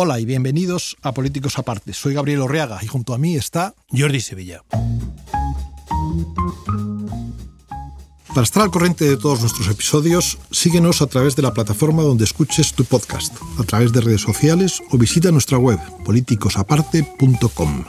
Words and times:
Hola 0.00 0.20
y 0.20 0.24
bienvenidos 0.24 0.96
a 1.02 1.10
Políticos 1.10 1.58
Aparte. 1.58 1.92
Soy 1.92 2.14
Gabriel 2.14 2.42
Orreaga 2.42 2.78
y 2.80 2.86
junto 2.86 3.14
a 3.14 3.18
mí 3.18 3.34
está 3.34 3.74
Jordi 3.90 4.20
Sevilla. 4.20 4.62
Para 8.28 8.42
estar 8.42 8.62
al 8.62 8.70
corriente 8.70 9.06
de 9.06 9.16
todos 9.16 9.40
nuestros 9.40 9.66
episodios, 9.66 10.38
síguenos 10.52 11.02
a 11.02 11.08
través 11.08 11.34
de 11.34 11.42
la 11.42 11.52
plataforma 11.52 12.04
donde 12.04 12.22
escuches 12.22 12.74
tu 12.74 12.84
podcast, 12.84 13.34
a 13.58 13.64
través 13.64 13.92
de 13.92 14.00
redes 14.00 14.20
sociales 14.20 14.80
o 14.92 14.98
visita 14.98 15.32
nuestra 15.32 15.58
web 15.58 15.80
politicosaparte.com. 16.04 17.84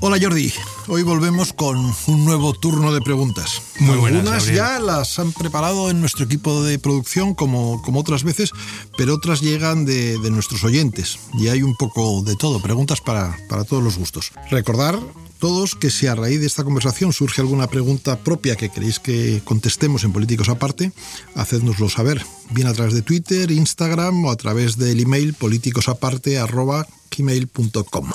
Hola 0.00 0.16
Jordi, 0.18 0.50
hoy 0.88 1.02
volvemos 1.02 1.52
con 1.52 1.78
un 2.06 2.24
nuevo 2.24 2.52
turno 2.52 2.92
de 2.92 3.00
preguntas. 3.00 3.62
Muy 3.80 3.96
buenas, 3.96 4.20
Algunas 4.20 4.46
Gabriel. 4.46 4.56
ya 4.56 4.78
las 4.80 5.18
han 5.18 5.32
preparado 5.32 5.90
en 5.90 6.00
nuestro 6.00 6.24
equipo 6.24 6.62
de 6.62 6.78
producción 6.78 7.34
como, 7.34 7.82
como 7.82 8.00
otras 8.00 8.22
veces, 8.24 8.50
pero 8.96 9.14
otras 9.14 9.40
llegan 9.40 9.84
de, 9.84 10.18
de 10.18 10.30
nuestros 10.30 10.64
oyentes 10.64 11.18
y 11.34 11.48
hay 11.48 11.62
un 11.62 11.76
poco 11.76 12.22
de 12.22 12.36
todo, 12.36 12.60
preguntas 12.60 13.00
para, 13.00 13.36
para 13.48 13.64
todos 13.64 13.82
los 13.82 13.96
gustos. 13.98 14.32
Recordar 14.50 14.98
todos 15.38 15.74
que 15.74 15.90
si 15.90 16.06
a 16.06 16.14
raíz 16.14 16.40
de 16.40 16.46
esta 16.46 16.64
conversación 16.64 17.12
surge 17.12 17.40
alguna 17.42 17.66
pregunta 17.66 18.18
propia 18.18 18.56
que 18.56 18.70
queréis 18.70 18.98
que 18.98 19.42
contestemos 19.44 20.04
en 20.04 20.12
Políticos 20.12 20.48
Aparte, 20.48 20.92
hacednoslo 21.34 21.90
saber, 21.90 22.24
bien 22.50 22.66
a 22.68 22.72
través 22.72 22.94
de 22.94 23.02
Twitter, 23.02 23.50
Instagram 23.50 24.24
o 24.24 24.30
a 24.30 24.36
través 24.36 24.78
del 24.78 25.00
email 25.00 25.34
politicosaparte.gmail.com. 25.34 28.10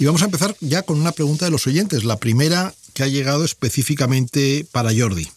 Y 0.00 0.06
vamos 0.06 0.22
a 0.22 0.24
empezar 0.24 0.56
ya 0.60 0.80
con 0.80 0.98
una 0.98 1.12
pregunta 1.12 1.44
de 1.44 1.50
los 1.50 1.66
oyentes, 1.66 2.04
la 2.04 2.16
primera 2.16 2.74
que 2.94 3.02
ha 3.02 3.06
llegado 3.06 3.44
específicamente 3.44 4.66
para 4.72 4.96
Jordi. 4.96 5.28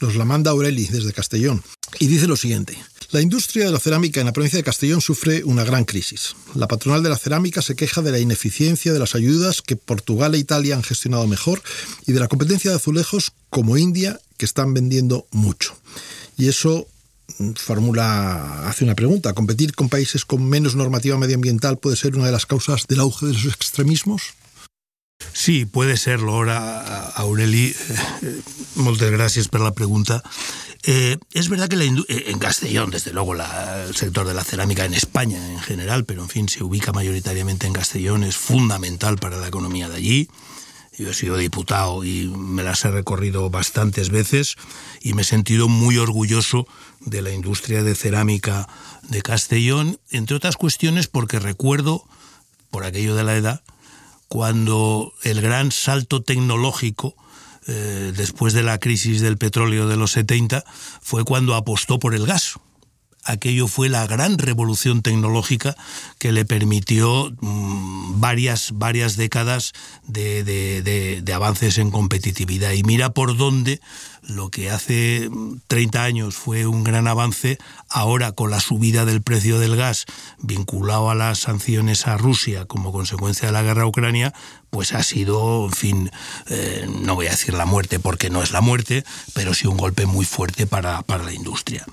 Nos 0.00 0.16
la 0.16 0.24
manda 0.24 0.50
Aureli 0.50 0.86
desde 0.86 1.12
Castellón 1.12 1.62
y 1.98 2.06
dice 2.06 2.26
lo 2.26 2.38
siguiente. 2.38 2.78
La 3.10 3.20
industria 3.20 3.66
de 3.66 3.70
la 3.70 3.78
cerámica 3.78 4.20
en 4.20 4.26
la 4.26 4.32
provincia 4.32 4.56
de 4.56 4.62
Castellón 4.62 5.02
sufre 5.02 5.44
una 5.44 5.62
gran 5.62 5.84
crisis. 5.84 6.36
La 6.54 6.68
patronal 6.68 7.02
de 7.02 7.10
la 7.10 7.18
cerámica 7.18 7.60
se 7.60 7.76
queja 7.76 8.00
de 8.00 8.12
la 8.12 8.18
ineficiencia 8.18 8.94
de 8.94 8.98
las 8.98 9.14
ayudas 9.14 9.60
que 9.60 9.76
Portugal 9.76 10.34
e 10.34 10.38
Italia 10.38 10.74
han 10.74 10.82
gestionado 10.82 11.26
mejor 11.26 11.62
y 12.06 12.12
de 12.12 12.20
la 12.20 12.28
competencia 12.28 12.70
de 12.70 12.78
azulejos 12.78 13.32
como 13.50 13.76
India 13.76 14.18
que 14.38 14.46
están 14.46 14.72
vendiendo 14.72 15.26
mucho. 15.32 15.76
Y 16.38 16.48
eso 16.48 16.86
formula, 17.56 18.68
hace 18.68 18.84
una 18.84 18.94
pregunta. 18.94 19.32
¿Competir 19.34 19.74
con 19.74 19.88
países 19.88 20.24
con 20.24 20.48
menos 20.48 20.74
normativa 20.74 21.18
medioambiental 21.18 21.78
puede 21.78 21.96
ser 21.96 22.16
una 22.16 22.26
de 22.26 22.32
las 22.32 22.46
causas 22.46 22.86
del 22.86 23.00
auge 23.00 23.26
de 23.26 23.32
los 23.32 23.44
extremismos? 23.46 24.34
Sí, 25.32 25.66
puede 25.66 25.96
serlo. 25.96 26.32
Ahora, 26.32 27.10
Aureli, 27.16 27.74
eh, 28.22 28.42
moltes 28.76 29.10
gràcies 29.10 29.48
per 29.50 29.60
la 29.60 29.74
pregunta. 29.74 30.22
Eh, 30.84 31.18
es 31.34 31.48
verdad 31.48 31.68
que 31.68 31.76
la 31.76 31.84
eh, 31.84 32.30
en 32.30 32.38
Castellón, 32.38 32.90
desde 32.90 33.12
luego, 33.12 33.34
el 33.34 33.94
sector 33.96 34.26
de 34.26 34.34
la 34.34 34.44
cerámica 34.44 34.84
en 34.84 34.94
España 34.94 35.38
en 35.52 35.60
general, 35.60 36.04
pero 36.04 36.22
en 36.22 36.28
fin, 36.28 36.48
se 36.48 36.62
ubica 36.62 36.92
mayoritariamente 36.92 37.66
en 37.66 37.72
Castellón, 37.72 38.22
es 38.22 38.36
fundamental 38.36 39.18
para 39.18 39.38
la 39.38 39.48
economía 39.48 39.88
de 39.88 39.96
allí. 39.96 40.28
Yo 40.98 41.10
he 41.10 41.14
sido 41.14 41.36
diputado 41.36 42.04
y 42.04 42.26
me 42.26 42.64
las 42.64 42.84
he 42.84 42.90
recorrido 42.90 43.48
bastantes 43.50 44.10
veces 44.10 44.56
y 45.00 45.14
me 45.14 45.22
he 45.22 45.24
sentido 45.24 45.68
muy 45.68 45.96
orgulloso 45.96 46.66
de 47.00 47.22
la 47.22 47.30
industria 47.30 47.84
de 47.84 47.94
cerámica 47.94 48.68
de 49.04 49.22
Castellón, 49.22 50.00
entre 50.10 50.34
otras 50.34 50.56
cuestiones 50.56 51.06
porque 51.06 51.38
recuerdo, 51.38 52.04
por 52.70 52.84
aquello 52.84 53.14
de 53.14 53.22
la 53.22 53.36
edad, 53.36 53.62
cuando 54.26 55.14
el 55.22 55.40
gran 55.40 55.70
salto 55.70 56.22
tecnológico 56.22 57.14
eh, 57.68 58.12
después 58.16 58.52
de 58.52 58.64
la 58.64 58.78
crisis 58.78 59.20
del 59.20 59.38
petróleo 59.38 59.86
de 59.86 59.96
los 59.96 60.10
70 60.12 60.64
fue 61.00 61.24
cuando 61.24 61.54
apostó 61.54 62.00
por 62.00 62.16
el 62.16 62.26
gas. 62.26 62.58
Aquello 63.28 63.68
fue 63.68 63.90
la 63.90 64.06
gran 64.06 64.38
revolución 64.38 65.02
tecnológica 65.02 65.76
que 66.18 66.32
le 66.32 66.46
permitió 66.46 67.30
mm, 67.42 68.20
varias, 68.20 68.70
varias 68.72 69.16
décadas 69.16 69.74
de, 70.06 71.22
avances 71.34 71.76
en 71.76 71.90
competitividad. 71.90 72.72
Y 72.72 72.82
mira 72.84 73.10
por 73.10 73.36
dónde 73.36 73.82
lo 74.22 74.50
que 74.50 74.70
hace 74.70 75.28
mm, 75.30 75.60
30 75.66 76.02
años 76.02 76.34
fue 76.36 76.66
un 76.66 76.84
gran 76.84 77.08
avance, 77.08 77.58
ahora 77.88 78.32
con 78.32 78.50
la 78.50 78.60
subida 78.60 79.04
del 79.04 79.22
precio 79.22 79.58
del 79.58 79.76
gas 79.76 80.06
vinculado 80.38 81.10
a 81.10 81.14
las 81.14 81.40
sanciones 81.40 82.06
a 82.06 82.16
Rusia 82.16 82.64
como 82.64 82.92
consecuencia 82.92 83.48
de 83.48 83.52
la 83.52 83.62
guerra 83.62 83.82
a 83.82 83.86
Ucrania, 83.86 84.34
pues 84.70 84.92
ha 84.92 85.02
sido, 85.02 85.64
en 85.66 85.72
fin, 85.72 86.10
eh, 86.48 86.88
no 87.02 87.14
voy 87.14 87.26
a 87.26 87.30
decir 87.30 87.54
la 87.54 87.66
muerte 87.66 87.98
porque 87.98 88.30
no 88.30 88.42
es 88.42 88.52
la 88.52 88.60
muerte, 88.60 89.04
pero 89.34 89.54
sí 89.54 89.66
un 89.66 89.76
golpe 89.76 90.06
muy 90.06 90.24
fuerte 90.24 90.66
para, 90.66 91.02
para 91.02 91.24
la 91.24 91.32
industria. 91.32 91.86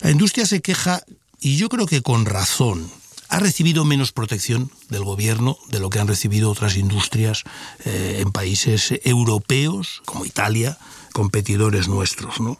La 0.00 0.10
industria 0.10 0.46
se 0.46 0.60
queja, 0.60 1.02
y 1.40 1.56
yo 1.56 1.68
creo 1.68 1.86
que 1.86 2.02
con 2.02 2.26
razón, 2.26 2.90
ha 3.28 3.38
recibido 3.40 3.84
menos 3.84 4.12
protección 4.12 4.70
del 4.88 5.04
gobierno 5.04 5.58
de 5.68 5.80
lo 5.80 5.90
que 5.90 6.00
han 6.00 6.08
recibido 6.08 6.50
otras 6.50 6.76
industrias 6.76 7.44
eh, 7.84 8.18
en 8.20 8.32
países 8.32 8.94
europeos, 9.04 10.02
como 10.06 10.24
Italia, 10.24 10.78
competidores 11.18 11.88
nuestros, 11.88 12.38
¿no? 12.38 12.56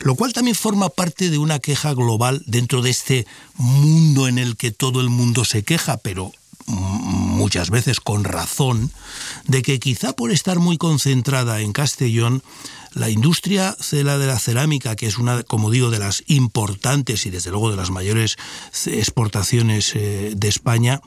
Lo 0.00 0.16
cual 0.16 0.32
también 0.32 0.56
forma 0.56 0.88
parte 0.88 1.30
de 1.30 1.38
una 1.38 1.60
queja 1.60 1.94
global 1.94 2.42
dentro 2.44 2.82
de 2.82 2.90
este 2.90 3.24
mundo 3.54 4.26
en 4.26 4.40
el 4.40 4.56
que 4.56 4.72
todo 4.72 5.00
el 5.00 5.08
mundo 5.08 5.44
se 5.44 5.62
queja, 5.62 5.96
pero 5.98 6.32
mm, 6.66 6.72
muchas 6.72 7.70
veces 7.70 8.00
con 8.00 8.24
razón, 8.24 8.90
de 9.46 9.62
que 9.62 9.78
quizá 9.78 10.12
por 10.12 10.32
estar 10.32 10.58
muy 10.58 10.76
concentrada 10.76 11.60
en 11.60 11.72
Castellón, 11.72 12.42
la 12.94 13.10
industria 13.10 13.76
cela 13.78 14.18
de 14.18 14.26
la 14.26 14.40
cerámica, 14.40 14.96
que 14.96 15.06
es 15.06 15.16
una, 15.16 15.44
como 15.44 15.70
digo, 15.70 15.90
de 15.90 16.00
las 16.00 16.24
importantes 16.26 17.26
y 17.26 17.30
desde 17.30 17.52
luego 17.52 17.70
de 17.70 17.76
las 17.76 17.90
mayores 17.90 18.38
exportaciones 18.86 19.92
eh, 19.94 20.32
de 20.34 20.48
España, 20.48 21.00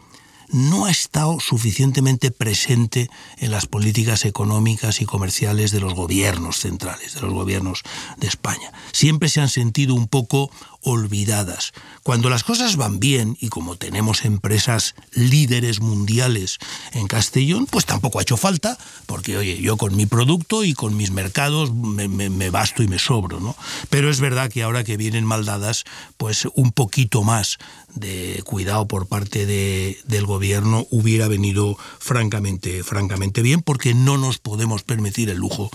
no 0.53 0.85
ha 0.85 0.91
estado 0.91 1.39
suficientemente 1.39 2.31
presente 2.31 3.09
en 3.37 3.51
las 3.51 3.65
políticas 3.65 4.23
económicas 4.23 5.01
y 5.01 5.05
comerciales 5.05 5.71
de 5.71 5.79
los 5.79 5.93
gobiernos 5.95 6.59
centrales, 6.59 7.15
de 7.15 7.21
los 7.21 7.33
gobiernos 7.33 7.81
de 8.17 8.27
España. 8.27 8.71
Siempre 8.91 9.29
se 9.29 9.41
han 9.41 9.49
sentido 9.49 9.95
un 9.95 10.07
poco 10.07 10.51
olvidadas. 10.83 11.71
Cuando 12.03 12.29
las 12.29 12.44
cosas 12.44 12.75
van 12.75 12.99
bien, 12.99 13.38
y 13.39 13.49
como 13.49 13.75
tenemos 13.77 14.25
empresas 14.25 14.95
líderes 15.13 15.79
mundiales 15.79 16.57
en 16.91 17.07
Castellón, 17.07 17.66
pues 17.66 17.85
tampoco 17.85 18.19
ha 18.19 18.23
hecho 18.23 18.38
falta, 18.38 18.77
porque 19.05 19.38
oye, 19.38 19.59
yo 19.61 19.77
con 19.77 19.95
mi 19.95 20.05
producto 20.05 20.63
y 20.63 20.73
con 20.73 20.95
mis 20.97 21.11
mercados 21.11 21.73
me, 21.73 22.49
basto 22.49 22.83
y 22.83 22.88
me 22.88 22.99
sobro, 22.99 23.39
¿no? 23.39 23.55
Pero 23.89 24.09
es 24.09 24.19
verdad 24.19 24.51
que 24.51 24.63
ahora 24.63 24.83
que 24.83 24.97
vienen 24.97 25.25
mal 25.25 25.45
dadas, 25.45 25.83
pues 26.17 26.47
un 26.55 26.71
poquito 26.71 27.23
más 27.23 27.57
de 27.95 28.41
cuidado 28.45 28.88
por 28.88 29.07
parte 29.07 29.45
de- 29.45 29.97
del 30.05 30.25
gobierno 30.25 30.88
hubiera 30.89 31.27
venido 31.27 31.77
francamente, 32.00 32.83
francamente 32.83 33.41
bien, 33.41 33.61
porque 33.61 33.94
no 33.94 34.17
nos 34.17 34.39
podemos 34.39 34.83
permitir 34.83 35.29
el 35.29 35.38
lujo 35.38 35.69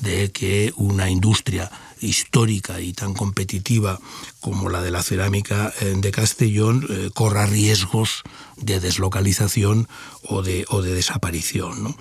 de 0.00 0.30
que 0.32 0.72
una 0.76 1.10
industria 1.10 1.70
histórica 2.00 2.80
y 2.80 2.92
tan 2.92 3.14
competitiva 3.14 3.98
como 4.44 4.68
la 4.68 4.82
de 4.82 4.90
la 4.90 5.02
cerámica 5.02 5.72
eh, 5.80 5.94
de 5.96 6.10
Castellón 6.10 6.86
eh, 6.90 7.08
corra 7.14 7.46
riesgos 7.46 8.22
de 8.58 8.78
deslocalización 8.78 9.88
o 10.22 10.42
de, 10.42 10.66
o 10.68 10.82
de 10.82 10.92
desaparición. 10.92 11.96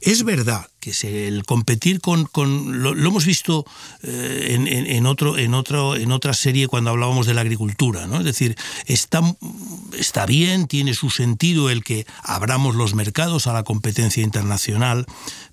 Es 0.00 0.24
verdad 0.24 0.66
que 0.80 0.90
el 1.28 1.44
competir 1.44 2.00
con... 2.00 2.24
con- 2.24 2.82
lo, 2.82 2.90
hemos 2.90 3.24
visto 3.26 3.64
eh, 4.02 4.48
en, 4.50 4.66
en- 4.66 5.06
otro, 5.06 5.38
en, 5.38 5.54
otro, 5.54 5.94
en 5.94 6.10
otra 6.10 6.34
serie 6.34 6.66
cuando 6.66 6.90
hablábamos 6.90 7.26
de 7.26 7.34
la 7.34 7.42
agricultura. 7.42 8.08
Es 8.18 8.24
decir, 8.24 8.56
está, 8.86 9.20
está 9.96 10.26
bien, 10.26 10.66
tiene 10.66 10.94
su 10.94 11.10
sentido 11.10 11.70
el 11.70 11.84
que 11.84 12.06
abramos 12.24 12.74
los 12.74 12.94
mercados 12.94 13.46
a 13.46 13.52
la 13.52 13.62
competencia 13.62 14.24
internacional, 14.24 15.06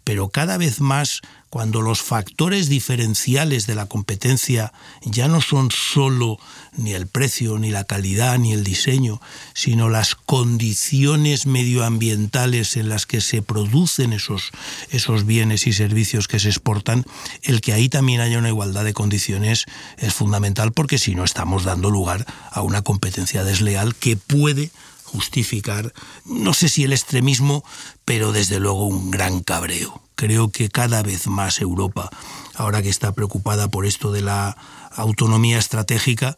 pero 0.04 0.30
cada 0.30 0.58
vez 0.58 0.82
más 0.82 1.22
cuando 1.50 1.82
los 1.82 2.02
factores 2.02 2.70
diferenciales 2.70 3.68
de 3.68 3.76
la 3.76 3.86
competencia 3.86 4.72
ya 5.04 5.28
no 5.28 5.42
son 5.42 5.70
solo 5.70 6.31
ni 6.76 6.94
el 6.94 7.08
precio, 7.08 7.58
ni 7.58 7.72
la 7.72 7.84
calidad, 7.84 8.38
ni 8.38 8.54
el 8.54 8.64
diseño, 8.64 9.22
sino 9.54 9.90
las 9.90 10.16
condiciones 10.16 11.46
medioambientales 11.46 12.78
en 12.78 12.90
las 12.90 13.06
que 13.06 13.22
se 13.22 13.42
producen 13.42 14.14
esos, 14.14 14.52
esos 14.90 15.26
bienes 15.26 15.68
y 15.68 15.74
servicios 15.74 16.28
que 16.28 16.40
se 16.40 16.50
exportan, 16.50 17.06
el 17.44 17.62
que 17.62 17.74
ahí 17.74 17.90
también 17.90 18.22
haya 18.22 18.38
una 18.38 18.50
igualdad 18.50 18.84
de 18.84 18.94
condiciones 18.94 19.66
es 19.98 20.14
fundamental 20.14 20.72
porque 20.72 20.98
si 20.98 21.16
no 21.16 21.24
estamos 21.24 21.64
dando 21.64 21.90
lugar 21.90 22.26
a 22.52 22.62
una 22.62 22.82
competencia 22.82 23.44
desleal 23.44 23.96
que 23.96 24.18
puede 24.18 24.72
justificar, 25.04 25.94
no 26.26 26.54
sé 26.54 26.70
si 26.70 26.84
el 26.84 26.94
extremismo, 26.94 27.64
pero 28.06 28.32
desde 28.32 28.60
luego 28.60 28.88
un 28.88 29.12
gran 29.12 29.42
cabreo. 29.42 30.02
Creo 30.16 30.50
que 30.50 30.70
cada 30.70 31.02
vez 31.04 31.28
más 31.28 31.60
Europa, 31.60 32.10
ahora 32.56 32.82
que 32.82 32.90
está 32.90 33.14
preocupada 33.14 33.68
por 33.70 33.86
esto 33.86 34.12
de 34.12 34.22
la 34.22 34.58
autonomía 34.96 35.58
estratégica, 35.58 36.36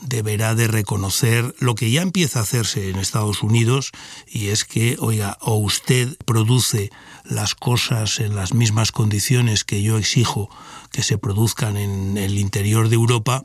deberá 0.00 0.54
de 0.54 0.68
reconocer 0.68 1.54
lo 1.58 1.74
que 1.74 1.90
ya 1.90 2.02
empieza 2.02 2.38
a 2.38 2.42
hacerse 2.42 2.90
en 2.90 2.96
Estados 2.96 3.42
Unidos 3.42 3.92
y 4.26 4.48
es 4.48 4.64
que, 4.64 4.96
oiga, 5.00 5.38
o 5.40 5.56
usted 5.56 6.16
produce 6.24 6.90
las 7.24 7.54
cosas 7.54 8.20
en 8.20 8.36
las 8.36 8.54
mismas 8.54 8.92
condiciones 8.92 9.64
que 9.64 9.82
yo 9.82 9.98
exijo 9.98 10.50
que 10.92 11.02
se 11.02 11.18
produzcan 11.18 11.76
en 11.76 12.16
el 12.18 12.38
interior 12.38 12.88
de 12.88 12.94
Europa, 12.94 13.42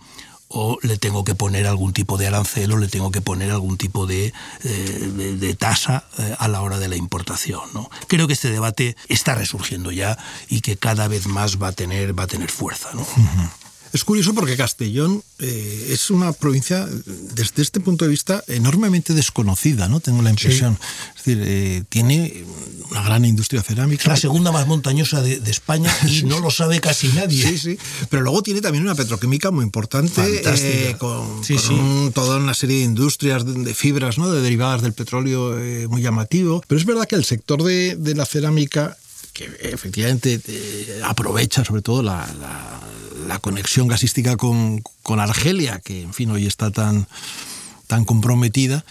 o 0.53 0.77
le 0.81 0.97
tengo 0.97 1.23
que 1.23 1.35
poner 1.35 1.65
algún 1.65 1.93
tipo 1.93 2.17
de 2.17 2.27
arancel 2.27 2.71
o 2.73 2.77
le 2.77 2.87
tengo 2.87 3.11
que 3.11 3.21
poner 3.21 3.51
algún 3.51 3.77
tipo 3.77 4.05
de, 4.05 4.33
eh, 4.63 5.55
tasa 5.57 6.05
eh, 6.17 6.35
a 6.37 6.47
la 6.47 6.61
hora 6.61 6.77
de 6.77 6.87
la 6.87 6.97
importación. 6.97 7.61
¿no? 7.73 7.89
Creo 8.07 8.27
que 8.27 8.33
este 8.33 8.51
debate 8.51 8.95
está 9.07 9.35
resurgiendo 9.35 9.91
ya 9.91 10.17
y 10.49 10.61
que 10.61 10.77
cada 10.77 11.07
vez 11.07 11.27
más 11.27 11.61
va 11.61 11.69
a 11.69 11.71
tener, 11.71 12.17
va 12.17 12.23
a 12.23 12.27
tener 12.27 12.51
fuerza. 12.51 12.89
¿no? 12.93 13.05
Es 13.93 14.05
curioso 14.05 14.33
porque 14.33 14.55
Castellón 14.55 15.21
eh, 15.39 15.87
es 15.89 16.09
una 16.09 16.31
provincia, 16.31 16.87
desde 17.35 17.61
este 17.61 17.79
punto 17.81 18.05
de 18.05 18.11
vista, 18.11 18.43
enormemente 18.47 19.13
desconocida, 19.13 19.89
¿no? 19.89 19.99
Tengo 19.99 20.21
la 20.21 20.29
impresión. 20.29 20.77
Es 21.09 21.23
decir, 21.25 21.43
eh, 21.45 21.83
tiene 21.89 22.45
una 22.89 23.03
gran 23.03 23.25
industria 23.25 23.61
cerámica. 23.61 24.07
La 24.07 24.15
segunda 24.15 24.51
más 24.51 24.65
montañosa 24.65 25.21
de, 25.21 25.41
España 25.51 25.93
y 26.07 26.23
no 26.23 26.39
lo 26.39 26.51
sabe 26.51 26.79
casi 26.79 27.09
nadie. 27.09 27.45
Sí, 27.45 27.57
sí. 27.57 27.77
Pero 28.09 28.23
luego 28.23 28.41
tiene 28.41 28.61
también 28.61 28.83
una 28.83 28.95
petroquímica 28.95 29.51
muy 29.51 29.65
importante, 29.65 30.21
eh, 30.45 30.95
con, 30.97 31.41
toda 32.13 32.37
una 32.37 32.53
serie 32.53 32.77
de 32.77 32.83
industrias 32.83 33.45
de, 33.45 33.73
fibras, 33.73 34.17
¿no? 34.17 34.31
De 34.31 34.41
derivadas 34.41 34.81
del 34.81 34.93
petróleo 34.93 35.57
muy 35.89 36.01
llamativo. 36.01 36.63
Pero 36.67 36.79
es 36.79 36.85
verdad 36.85 37.07
que 37.07 37.15
el 37.15 37.25
sector 37.25 37.61
de, 37.63 37.97
la 38.15 38.25
cerámica 38.25 38.97
que 39.49 39.69
efectivamente 39.69 40.39
aprovecha 41.03 41.63
sobre 41.65 41.81
todo 41.81 42.03
la, 42.03 42.27
la 43.27 43.39
conexión 43.39 43.87
gasística 43.87 44.37
con, 44.37 44.81
Argelia, 45.19 45.79
que 45.79 46.01
en 46.01 46.13
fin 46.13 46.31
hoy 46.31 46.45
está 46.45 46.71
tan, 46.71 47.07
tan 47.87 48.05
comprometida, 48.05 48.83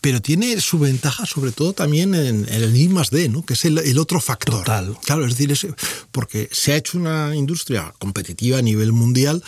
pero 0.00 0.22
tiene 0.22 0.60
su 0.60 0.78
ventaja 0.78 1.26
sobre 1.26 1.50
todo 1.50 1.72
también 1.72 2.14
en, 2.14 2.46
el 2.48 2.76
I 2.76 2.88
más 2.88 3.10
D, 3.10 3.28
¿no? 3.28 3.44
que 3.44 3.54
es 3.54 3.64
el, 3.64 3.98
otro 3.98 4.20
factor. 4.20 4.64
Claro, 5.04 5.26
es 5.26 5.36
decir, 5.36 5.74
porque 6.12 6.48
se 6.52 6.72
ha 6.72 6.76
hecho 6.76 6.98
una 6.98 7.34
industria 7.34 7.92
competitiva 7.98 8.58
a 8.58 8.62
nivel 8.62 8.92
mundial, 8.92 9.42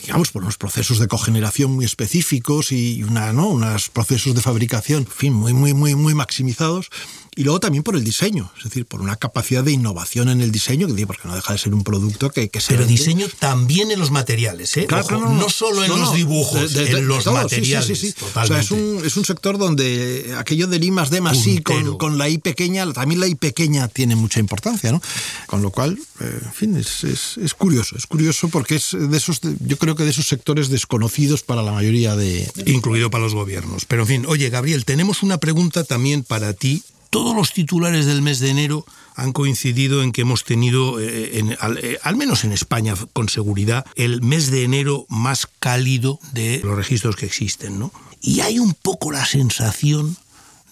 digamos, 0.00 0.30
por 0.30 0.42
unos 0.42 0.56
procesos 0.56 0.98
de 0.98 1.08
cogeneración 1.08 1.72
muy 1.72 1.84
específicos 1.84 2.72
y 2.72 3.02
una, 3.02 3.32
¿no? 3.32 3.48
unos 3.48 3.90
procesos 3.90 4.34
de 4.34 4.40
fabricación, 4.40 5.00
en 5.00 5.06
fin, 5.06 5.32
muy, 5.34 5.52
muy, 5.52 5.74
muy, 5.74 5.94
muy 5.94 6.14
maximizados 6.14 6.88
y 7.34 7.44
luego 7.44 7.60
también 7.60 7.82
por 7.82 7.96
el 7.96 8.04
diseño, 8.04 8.52
es 8.58 8.64
decir, 8.64 8.84
por 8.84 9.00
una 9.00 9.16
capacidad 9.16 9.64
de 9.64 9.72
innovación 9.72 10.28
en 10.28 10.42
el 10.42 10.52
diseño, 10.52 10.86
que 10.94 11.06
porque 11.06 11.26
no 11.26 11.34
deja 11.34 11.54
de 11.54 11.58
ser 11.58 11.72
un 11.72 11.82
producto 11.82 12.28
que, 12.28 12.50
que 12.50 12.60
se. 12.60 12.74
Pero 12.74 12.84
diseño 12.84 13.26
también 13.38 13.90
en 13.90 13.98
los 13.98 14.10
materiales, 14.10 14.76
¿eh? 14.76 14.86
Claro, 14.86 15.18
no, 15.18 15.48
solo 15.48 15.82
en 15.82 15.98
los 15.98 16.14
dibujos, 16.14 16.76
en 16.76 17.08
los 17.08 17.24
materiales. 17.24 17.86
Sí, 17.86 17.94
sí, 17.96 18.12
sí. 18.12 18.24
O 18.34 18.46
sea, 18.46 18.60
es 18.60 18.70
un, 18.70 19.00
es 19.02 19.16
un 19.16 19.24
sector 19.24 19.56
donde 19.56 20.34
aquello 20.36 20.66
de 20.66 20.78
limas 20.78 21.08
de 21.08 21.22
más 21.22 21.40
sí 21.40 21.62
con, 21.62 21.96
con, 21.96 22.18
la 22.18 22.28
I 22.28 22.36
pequeña, 22.36 22.92
también 22.92 23.18
la 23.18 23.26
I 23.26 23.34
pequeña 23.34 23.88
tiene 23.88 24.14
mucha 24.14 24.38
importancia, 24.38 24.92
¿no? 24.92 25.00
Con 25.46 25.62
lo 25.62 25.70
cual, 25.70 25.98
eh, 26.20 26.38
en 26.44 26.52
fin, 26.52 26.76
es, 26.76 27.02
es, 27.04 27.38
es, 27.38 27.54
curioso, 27.54 27.96
es 27.96 28.06
curioso 28.06 28.48
porque 28.48 28.74
es 28.74 28.90
de 28.92 29.16
esos, 29.16 29.40
yo 29.60 29.78
creo 29.78 29.96
que 29.96 30.04
de 30.04 30.10
esos 30.10 30.26
sectores 30.26 30.68
desconocidos 30.68 31.42
para 31.42 31.62
la 31.62 31.72
mayoría 31.72 32.14
de. 32.14 32.46
Incluido 32.66 33.08
para 33.10 33.24
los 33.24 33.34
gobiernos. 33.34 33.86
Pero 33.86 34.02
en 34.02 34.08
fin, 34.08 34.24
oye, 34.28 34.50
Gabriel, 34.50 34.84
tenemos 34.84 35.22
una 35.22 35.38
pregunta 35.38 35.82
también 35.84 36.24
para 36.24 36.52
ti 36.52 36.82
todos 37.12 37.36
los 37.36 37.52
titulares 37.52 38.06
del 38.06 38.22
mes 38.22 38.40
de 38.40 38.48
enero 38.48 38.86
han 39.14 39.32
coincidido 39.32 40.02
en 40.02 40.12
que 40.12 40.22
hemos 40.22 40.44
tenido, 40.44 40.98
eh, 40.98 41.40
eh, 41.40 41.98
al, 42.02 42.16
menos 42.16 42.44
en 42.44 42.52
España 42.52 42.94
con 43.12 43.28
seguridad, 43.28 43.84
el 43.96 44.22
mes 44.22 44.50
de 44.50 44.64
enero 44.64 45.04
más 45.10 45.46
cálido 45.58 46.18
de 46.32 46.62
los 46.64 46.74
registros 46.74 47.16
que 47.16 47.26
existen. 47.26 47.78
¿no? 47.78 47.92
Y 48.22 48.40
hay 48.40 48.58
un 48.58 48.72
poco 48.72 49.12
la 49.12 49.26
sensación 49.26 50.16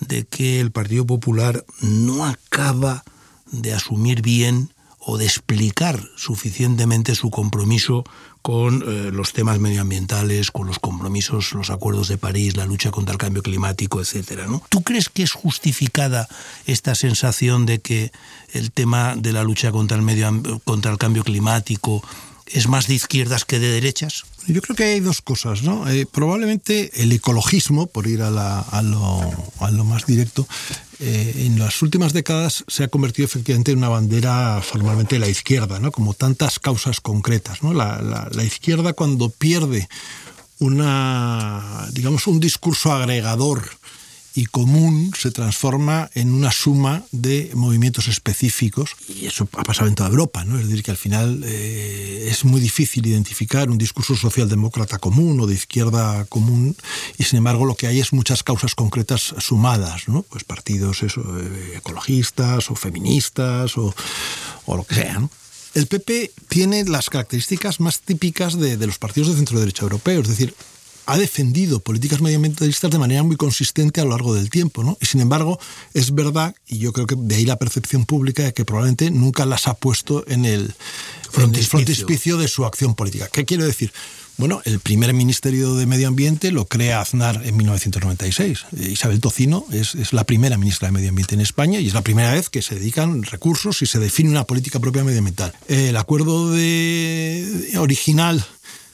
de 0.01 0.25
que 0.25 0.61
el 0.61 0.71
Partido 0.71 1.05
Popular 1.07 1.63
no 1.83 2.25
acaba 2.25 3.05
de 3.53 3.75
asumir 3.75 4.23
bien 4.23 4.71
o 4.99 5.19
de 5.19 5.27
explicar 5.27 6.03
suficientemente 6.17 7.15
su 7.17 7.29
compromiso 7.29 8.05
con 8.43 8.83
eh, 8.83 9.11
los 9.13 9.33
temas 9.33 9.59
medioambientales, 9.59 10.51
con 10.51 10.67
los 10.67 10.79
compromisos, 10.79 11.53
los 11.53 11.71
acuerdos 11.71 12.09
de 12.09 12.19
París, 12.19 12.57
la 12.57 12.67
lucha 12.67 12.91
contra 12.91 13.13
el 13.13 13.19
cambio 13.19 13.43
climático, 13.43 14.01
etcétera, 14.01 14.47
¿no? 14.47 14.63
¿Tú 14.69 14.83
crees 14.83 15.09
que 15.09 15.23
es 15.23 15.33
justificada 15.33 16.29
esta 16.67 16.95
sensación 16.95 17.67
de 17.67 17.81
que 17.81 18.13
el 18.53 18.73
tema 18.73 19.15
de 19.17 19.33
la 19.33 19.45
lucha 19.45 19.71
contra 19.73 19.97
el 19.97 20.03
medio 20.03 20.61
contra 20.65 20.91
el 20.91 20.99
cambio 20.99 21.25
climático 21.25 22.03
es 22.53 22.69
más 22.69 22.87
de 22.87 22.95
izquierdas 22.95 23.45
que 23.45 23.59
de 23.59 23.69
derechas? 23.69 24.25
Yo 24.47 24.63
creo 24.63 24.77
que 24.77 24.85
hay 24.85 25.01
dos 25.01 25.23
cosas, 25.23 25.63
¿no? 25.63 25.89
Eh, 25.89 26.07
probablemente 26.11 27.03
el 27.03 27.13
ecologismo, 27.13 27.87
por 27.87 28.07
ir 28.07 28.23
a, 28.23 28.31
lo, 28.83 29.85
más 29.85 30.07
directo, 30.07 30.47
eh, 30.99 31.47
en 31.47 31.59
las 31.59 31.83
últimas 31.83 32.13
décadas 32.13 32.65
se 32.67 32.85
ha 32.85 32.89
convertido 32.89 33.27
efectivamente 33.27 33.73
en 33.73 33.79
una 33.79 33.89
bandera 33.89 34.61
formalmente 34.63 35.17
de 35.17 35.21
la 35.21 35.29
izquierda, 35.29 35.79
¿no? 35.79 35.93
Como 35.93 36.15
tantas 36.15 36.59
causas 36.59 37.01
concretas, 37.01 37.63
¿no? 37.63 37.73
La, 37.75 38.29
la 38.33 38.45
izquierda 38.45 38.93
cuando 38.93 39.31
pierde 39.31 39.89
una, 40.59 41.89
digamos, 41.93 42.27
un 42.27 42.41
discurso 42.41 42.93
agregador 42.93 43.71
y 44.35 44.47
común 44.47 45.13
se 45.19 45.31
transforma 45.31 46.11
en 46.15 46.33
una 46.33 46.53
suma 46.53 47.03
de 47.11 47.51
movimientos 47.55 48.09
específicos 48.09 48.97
y 49.09 49.27
eso 49.27 49.49
ha 49.53 49.65
pasado 49.65 49.89
en 49.89 49.95
toda 49.95 50.09
Europa, 50.09 50.45
¿no? 50.45 50.59
Es 50.59 50.69
decir, 50.69 50.83
que 50.85 50.91
al 50.91 50.97
final 50.97 51.43
eh, 51.45 52.29
es 52.31 52.45
muy 52.45 52.61
difícil 52.61 53.07
identificar 53.07 53.71
un 53.71 53.79
discurso 53.79 54.15
socialdemócrata 54.17 54.99
común 54.99 55.41
o 55.41 55.47
de 55.47 55.55
izquierda 55.55 56.25
común 56.27 56.77
y 57.19 57.25
sin 57.25 57.39
embargo 57.39 57.65
lo 57.65 57.75
que 57.75 57.87
hay 57.87 58.01
es 58.01 58.13
muchas 58.13 58.43
causas 58.43 58.75
concretas 58.75 59.35
sumadas, 59.39 60.09
¿no? 60.09 60.23
Pues 60.23 60.45
partidos 60.45 61.03
eso, 61.03 61.23
eh, 61.39 61.75
ecologistas 61.77 62.71
o 62.71 62.77
feministas 62.77 63.77
o, 63.77 63.95
o 64.67 64.77
lo 64.77 64.85
que 64.85 64.95
sea, 64.95 65.29
El 65.75 65.87
PP 65.87 66.33
tiene 66.49 66.85
las 66.85 67.11
características 67.11 67.81
más 67.81 68.01
típicas 68.01 68.59
de, 68.59 68.77
de 68.77 68.87
los 68.87 68.99
partidos 68.99 69.31
de 69.31 69.37
centro 69.37 69.59
derecha 69.59 69.83
europeo, 69.83 70.21
es 70.21 70.29
decir, 70.29 70.55
ha 71.11 71.19
defendido 71.19 71.81
políticas 71.81 72.21
medioambientalistas 72.21 72.89
de 72.89 72.99
manera 72.99 73.25
muy 73.25 73.35
consistente 73.35 74.01
a 74.01 74.05
lo 74.05 74.11
largo 74.11 74.33
del 74.33 74.49
tiempo, 74.49 74.85
¿no? 74.85 74.97
Y 75.01 75.07
sin 75.07 75.21
embargo, 75.21 75.59
es 75.93 76.15
verdad, 76.15 76.55
y 76.69 76.79
yo 76.79 76.93
creo 76.93 77.09
que 77.09 77.17
de 77.19 77.35
ahí 77.35 77.45
la 77.45 77.57
percepción 77.57 78.07
pública, 78.07 78.45
de 78.45 78.55
que 78.55 78.65
probablemente 78.65 79.11
nunca 79.11 79.45
las 79.45 79.67
ha 79.67 79.75
puesto 79.75 80.25
en 80.29 80.45
el 80.45 80.73
frontispicio 81.33 82.39
de 82.39 82.47
su 82.47 82.65
acción 82.65 82.95
política. 82.95 83.29
¿Qué 83.33 83.45
quiero 83.45 83.65
decir? 83.65 83.93
Bueno, 84.37 84.63
el 84.65 84.79
primer 84.79 85.13
Ministerio 85.13 85.75
de 85.75 85.85
Medio 85.85 86.09
Ambiente 86.09 86.53
lo 86.53 86.65
crea 86.65 87.01
Aznar 87.01 87.43
en 87.45 87.57
1996. 87.57 88.67
Isabel 88.89 89.21
Tocino 89.21 89.67
es, 89.73 90.13
la 90.13 90.25
primera 90.25 90.57
ministra 90.57 90.89
de 90.89 90.93
Medio 90.93 91.11
Ambiente 91.11 91.35
en 91.35 91.43
España 91.43 91.81
y 91.81 91.89
es 91.89 91.93
la 91.93 92.03
primera 92.03 92.33
vez 92.33 92.49
que 92.49 92.63
se 92.63 92.77
dedican 92.77 93.23
recursos 93.25 93.83
y 93.83 93.87
se 93.87 93.99
define 93.99 94.31
una 94.31 94.45
política 94.45 94.79
propia 94.79 95.05
medioambiental. 95.05 95.53
El 95.69 95.97
acuerdo 95.97 96.53
de, 96.53 97.73
original 97.79 98.47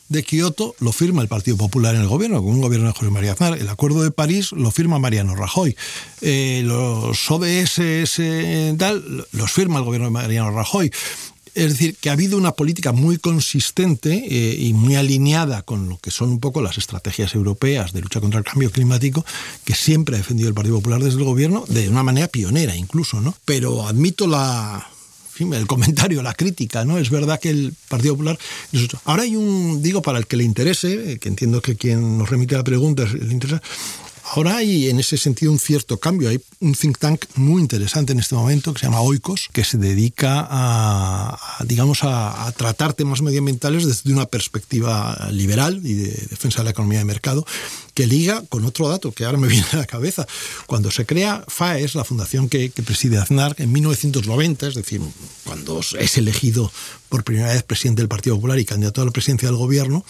de 0.08 0.22
Kioto 0.22 0.74
lo 0.80 0.92
firma 0.92 1.22
el 1.22 1.28
Partido 1.28 1.56
Popular 1.56 1.94
en 1.94 2.02
el 2.02 2.08
gobierno, 2.08 2.42
con 2.42 2.52
un 2.52 2.60
gobierno 2.60 2.88
de 2.88 2.92
José 2.92 3.10
María 3.10 3.32
Aznar. 3.32 3.58
El 3.58 3.68
Acuerdo 3.68 4.02
de 4.02 4.10
París 4.10 4.52
lo 4.52 4.70
firma 4.70 4.98
Mariano 4.98 5.34
Rajoy. 5.34 5.76
Eh, 6.20 6.62
los 6.64 7.30
ODS 7.30 8.18
tal, 8.78 9.26
los 9.32 9.52
firma 9.52 9.78
el 9.78 9.84
gobierno 9.84 10.06
de 10.06 10.12
Mariano 10.12 10.50
Rajoy. 10.50 10.90
Es 11.54 11.70
decir, 11.70 11.96
que 11.96 12.10
ha 12.10 12.12
habido 12.12 12.36
una 12.36 12.52
política 12.52 12.92
muy 12.92 13.16
consistente 13.16 14.26
eh, 14.28 14.56
y 14.58 14.74
muy 14.74 14.94
alineada 14.96 15.62
con 15.62 15.88
lo 15.88 15.96
que 15.96 16.10
son 16.10 16.28
un 16.28 16.38
poco 16.38 16.60
las 16.60 16.76
estrategias 16.76 17.34
europeas 17.34 17.94
de 17.94 18.02
lucha 18.02 18.20
contra 18.20 18.38
el 18.38 18.44
cambio 18.44 18.70
climático, 18.70 19.24
que 19.64 19.74
siempre 19.74 20.16
ha 20.16 20.18
defendido 20.18 20.50
el 20.50 20.54
Partido 20.54 20.76
Popular 20.76 21.02
desde 21.02 21.18
el 21.18 21.24
gobierno, 21.24 21.64
de 21.68 21.88
una 21.88 22.02
manera 22.02 22.28
pionera 22.28 22.76
incluso, 22.76 23.22
¿no? 23.22 23.34
Pero 23.46 23.88
admito 23.88 24.26
la, 24.26 24.86
el 25.40 25.66
comentario, 25.66 26.22
la 26.22 26.34
crítica, 26.34 26.84
¿no? 26.84 26.98
Es 26.98 27.10
verdad 27.10 27.40
que 27.40 27.50
el 27.50 27.74
Partido 27.88 28.14
Popular... 28.14 28.38
Ahora 29.04 29.22
hay 29.22 29.36
un, 29.36 29.82
digo, 29.82 30.02
para 30.02 30.18
el 30.18 30.26
que 30.26 30.36
le 30.36 30.44
interese, 30.44 31.12
eh, 31.12 31.18
que 31.18 31.28
entiendo 31.28 31.60
que 31.60 31.76
quien 31.76 32.18
nos 32.18 32.30
remite 32.30 32.54
la 32.56 32.64
pregunta 32.64 33.04
le 33.04 33.32
interesa, 33.32 33.62
Ahora 34.32 34.56
hay 34.56 34.90
en 34.90 34.98
ese 34.98 35.16
sentido 35.16 35.52
un 35.52 35.58
cierto 35.58 35.98
cambio. 35.98 36.28
Hay 36.28 36.40
un 36.60 36.74
think 36.74 36.98
tank 36.98 37.24
muy 37.36 37.62
interesante 37.62 38.12
en 38.12 38.18
este 38.18 38.34
momento 38.34 38.72
que 38.72 38.80
se 38.80 38.86
llama 38.86 39.00
Oikos, 39.00 39.48
que 39.52 39.62
se 39.62 39.78
dedica 39.78 40.46
a, 40.50 41.64
digamos, 41.64 42.00
a, 42.02 42.52
tratar 42.56 42.92
temas 42.92 43.22
medioambientales 43.22 43.86
desde 43.86 44.12
una 44.12 44.26
perspectiva 44.26 45.28
liberal 45.30 45.80
y 45.84 45.94
de 45.94 46.10
defensa 46.28 46.58
de 46.58 46.64
la 46.64 46.70
economía 46.70 46.98
de 46.98 47.04
mercado, 47.04 47.46
que 47.94 48.06
liga 48.06 48.42
con 48.48 48.64
otro 48.64 48.88
dato 48.88 49.12
que 49.12 49.24
ahora 49.24 49.38
me 49.38 49.46
viene 49.48 49.66
a 49.72 49.76
la 49.76 49.86
cabeza. 49.86 50.26
Cuando 50.66 50.90
se 50.90 51.06
crea 51.06 51.44
FAES, 51.46 51.94
la 51.94 52.04
fundación 52.04 52.48
que, 52.48 52.70
que 52.70 52.82
preside 52.82 53.18
Aznar, 53.18 53.54
en 53.58 53.70
1990, 53.70 54.66
es 54.66 54.74
decir, 54.74 55.00
cuando 55.44 55.80
es 55.98 56.18
elegido 56.18 56.72
por 57.08 57.22
primera 57.22 57.52
vez 57.52 57.62
presidente 57.62 58.02
del 58.02 58.08
Partido 58.08 58.34
Popular 58.36 58.58
y 58.58 58.64
candidato 58.64 59.02
a 59.02 59.04
la 59.04 59.12
presidencia 59.12 59.48
del 59.48 59.56
gobierno, 59.56 60.04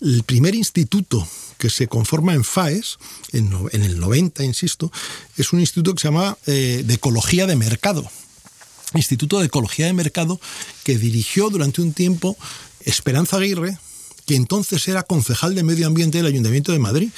el 0.00 0.22
primer 0.22 0.54
instituto 0.54 1.26
que 1.58 1.70
se 1.70 1.88
conforma 1.88 2.34
en 2.34 2.44
FAES, 2.44 2.98
en, 3.32 3.52
el 3.72 3.98
90, 3.98 4.44
insisto, 4.44 4.90
es 5.36 5.52
un 5.52 5.60
instituto 5.60 5.94
que 5.94 6.00
se 6.00 6.08
llama 6.08 6.38
eh, 6.46 6.82
de 6.86 6.94
Ecología 6.94 7.46
de 7.46 7.56
Mercado. 7.56 8.08
Instituto 8.94 9.40
de 9.40 9.46
Ecología 9.46 9.86
de 9.86 9.92
Mercado 9.92 10.40
que 10.84 10.96
dirigió 10.96 11.50
durante 11.50 11.82
un 11.82 11.92
tiempo 11.92 12.38
Esperanza 12.84 13.36
Aguirre, 13.36 13.76
que 14.24 14.36
entonces 14.36 14.86
era 14.88 15.02
concejal 15.02 15.54
de 15.54 15.62
Medio 15.62 15.86
Ambiente 15.86 16.18
del 16.18 16.26
Ayuntamiento 16.26 16.72
de 16.72 16.78
Madrid. 16.78 17.10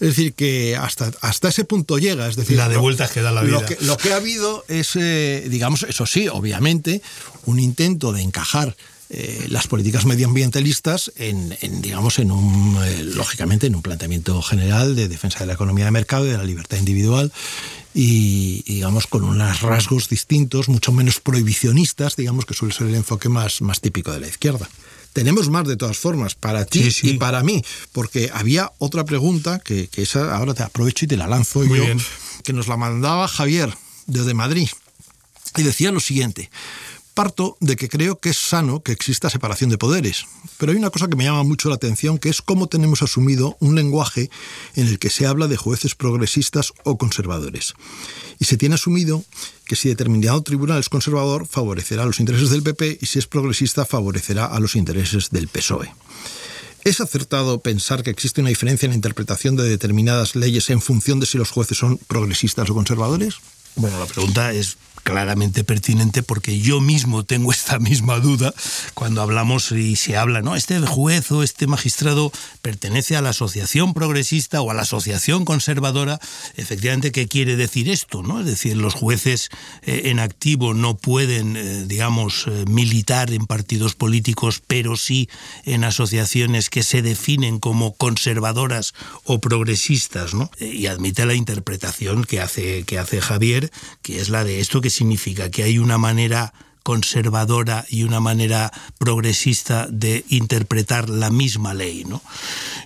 Es 0.00 0.08
decir, 0.08 0.34
que 0.34 0.76
hasta, 0.76 1.12
hasta 1.20 1.48
ese 1.48 1.64
punto 1.64 1.98
llega. 1.98 2.26
Es 2.28 2.36
decir, 2.36 2.56
la 2.56 2.68
de 2.68 2.76
vueltas 2.76 3.10
que 3.12 3.22
da 3.22 3.30
la 3.30 3.42
vida. 3.42 3.60
Lo 3.60 3.66
que, 3.66 3.78
lo 3.82 3.96
que 3.96 4.12
ha 4.12 4.16
habido 4.16 4.64
es, 4.68 4.96
eh, 4.96 5.46
digamos, 5.48 5.84
eso 5.84 6.06
sí, 6.06 6.28
obviamente, 6.28 7.02
un 7.44 7.60
intento 7.60 8.12
de 8.12 8.22
encajar 8.22 8.76
eh, 9.08 9.46
las 9.48 9.66
políticas 9.68 10.04
medioambientalistas 10.04 11.12
en, 11.16 11.56
en 11.60 11.80
digamos, 11.80 12.18
en 12.18 12.32
un, 12.32 12.76
eh, 12.84 13.02
lógicamente, 13.04 13.66
en 13.66 13.76
un 13.76 13.82
planteamiento 13.82 14.42
general 14.42 14.96
de 14.96 15.08
defensa 15.08 15.38
de 15.40 15.46
la 15.46 15.52
economía 15.52 15.84
de 15.84 15.90
mercado 15.92 16.26
y 16.26 16.30
de 16.30 16.36
la 16.38 16.44
libertad 16.44 16.76
individual 16.78 17.32
y, 17.94 18.62
digamos, 18.66 19.06
con 19.06 19.24
unos 19.24 19.60
rasgos 19.62 20.08
distintos, 20.08 20.68
mucho 20.68 20.92
menos 20.92 21.20
prohibicionistas, 21.20 22.16
digamos, 22.16 22.44
que 22.44 22.54
suele 22.54 22.74
ser 22.74 22.88
el 22.88 22.94
enfoque 22.96 23.28
más, 23.28 23.62
más 23.62 23.80
típico 23.80 24.12
de 24.12 24.20
la 24.20 24.26
izquierda. 24.28 24.68
Tenemos 25.12 25.48
más 25.48 25.66
de 25.66 25.76
todas 25.76 25.96
formas, 25.96 26.34
para 26.34 26.66
ti 26.66 26.82
Sí, 26.82 26.90
sí. 26.90 27.10
y 27.10 27.18
para 27.18 27.42
mí, 27.42 27.64
porque 27.92 28.30
había 28.34 28.70
otra 28.78 29.04
pregunta 29.04 29.60
que, 29.60 29.88
que 29.88 30.02
esa 30.02 30.36
ahora 30.36 30.52
te 30.52 30.62
aprovecho 30.62 31.06
y 31.06 31.08
te 31.08 31.16
la 31.16 31.26
lanzo 31.26 31.60
Muy 31.60 31.78
yo, 31.78 31.84
bien. 31.86 31.98
que 32.44 32.52
nos 32.52 32.68
la 32.68 32.76
mandaba 32.76 33.26
Javier 33.28 33.72
desde 34.06 34.34
Madrid 34.34 34.68
y 35.56 35.62
decía 35.62 35.90
lo 35.90 36.00
siguiente. 36.00 36.50
Parto 37.16 37.56
de 37.60 37.76
que 37.76 37.88
creo 37.88 38.18
que 38.18 38.28
es 38.28 38.36
sano 38.36 38.82
que 38.82 38.92
exista 38.92 39.30
separación 39.30 39.70
de 39.70 39.78
poderes, 39.78 40.26
pero 40.58 40.70
hay 40.72 40.76
una 40.76 40.90
cosa 40.90 41.08
que 41.08 41.16
me 41.16 41.24
llama 41.24 41.44
mucho 41.44 41.70
la 41.70 41.76
atención, 41.76 42.18
que 42.18 42.28
es 42.28 42.42
cómo 42.42 42.66
tenemos 42.66 43.00
asumido 43.00 43.56
un 43.58 43.74
lenguaje 43.74 44.28
en 44.74 44.86
el 44.86 44.98
que 44.98 45.08
se 45.08 45.24
habla 45.24 45.48
de 45.48 45.56
jueces 45.56 45.94
progresistas 45.94 46.74
o 46.84 46.98
conservadores. 46.98 47.72
Y 48.38 48.44
se 48.44 48.58
tiene 48.58 48.74
asumido 48.74 49.24
que 49.64 49.76
si 49.76 49.88
determinado 49.88 50.42
tribunal 50.42 50.78
es 50.78 50.90
conservador, 50.90 51.46
favorecerá 51.46 52.04
los 52.04 52.20
intereses 52.20 52.50
del 52.50 52.62
PP 52.62 52.98
y 53.00 53.06
si 53.06 53.18
es 53.18 53.26
progresista, 53.26 53.86
favorecerá 53.86 54.44
a 54.44 54.60
los 54.60 54.76
intereses 54.76 55.30
del 55.30 55.48
PSOE. 55.48 55.90
¿Es 56.84 57.00
acertado 57.00 57.60
pensar 57.60 58.02
que 58.02 58.10
existe 58.10 58.42
una 58.42 58.50
diferencia 58.50 58.84
en 58.84 58.90
la 58.90 58.96
interpretación 58.96 59.56
de 59.56 59.66
determinadas 59.66 60.36
leyes 60.36 60.68
en 60.68 60.82
función 60.82 61.18
de 61.18 61.24
si 61.24 61.38
los 61.38 61.50
jueces 61.50 61.78
son 61.78 61.96
progresistas 61.96 62.68
o 62.68 62.74
conservadores? 62.74 63.36
Bueno, 63.74 63.98
la 63.98 64.06
pregunta 64.06 64.52
es 64.52 64.76
claramente 65.06 65.62
pertinente 65.62 66.24
porque 66.24 66.58
yo 66.58 66.80
mismo 66.80 67.24
tengo 67.24 67.52
esta 67.58 67.78
misma 67.78 68.18
duda 68.18 68.52
cuando 68.94 69.22
hablamos 69.22 69.70
y 69.70 69.94
se 69.94 70.16
habla, 70.16 70.42
¿no? 70.42 70.56
Este 70.56 70.80
juez 70.80 71.30
o 71.30 71.44
este 71.44 71.68
magistrado 71.68 72.32
pertenece 72.60 73.16
a 73.16 73.22
la 73.22 73.30
asociación 73.30 73.94
progresista 73.94 74.60
o 74.60 74.70
a 74.72 74.74
la 74.74 74.82
asociación 74.82 75.44
conservadora. 75.44 76.18
Efectivamente, 76.56 77.12
¿qué 77.12 77.28
quiere 77.28 77.54
decir 77.54 77.88
esto? 77.88 78.24
¿no? 78.24 78.40
Es 78.40 78.46
decir, 78.46 78.76
los 78.76 78.94
jueces 78.94 79.48
eh, 79.82 80.02
en 80.06 80.18
activo 80.18 80.74
no 80.74 80.96
pueden, 80.96 81.56
eh, 81.56 81.84
digamos, 81.86 82.46
eh, 82.48 82.64
militar 82.68 83.32
en 83.32 83.46
partidos 83.46 83.94
políticos, 83.94 84.60
pero 84.66 84.96
sí 84.96 85.28
en 85.64 85.84
asociaciones 85.84 86.68
que 86.68 86.82
se 86.82 87.02
definen 87.02 87.60
como 87.60 87.94
conservadoras 87.94 88.92
o 89.22 89.40
progresistas, 89.40 90.34
¿no? 90.34 90.50
Y 90.58 90.86
admite 90.86 91.26
la 91.26 91.34
interpretación 91.34 92.24
que 92.24 92.40
hace, 92.40 92.82
que 92.82 92.98
hace 92.98 93.20
Javier, 93.20 93.70
que 94.02 94.20
es 94.20 94.30
la 94.30 94.42
de 94.42 94.58
esto 94.58 94.80
que 94.80 94.95
significa 94.96 95.50
que 95.50 95.62
hay 95.62 95.78
una 95.78 95.98
manera 95.98 96.52
conservadora 96.82 97.84
y 97.88 98.04
una 98.04 98.20
manera 98.20 98.72
progresista 98.98 99.88
de 99.90 100.24
interpretar 100.28 101.08
la 101.10 101.30
misma 101.30 101.74
ley. 101.74 102.04
¿no? 102.04 102.22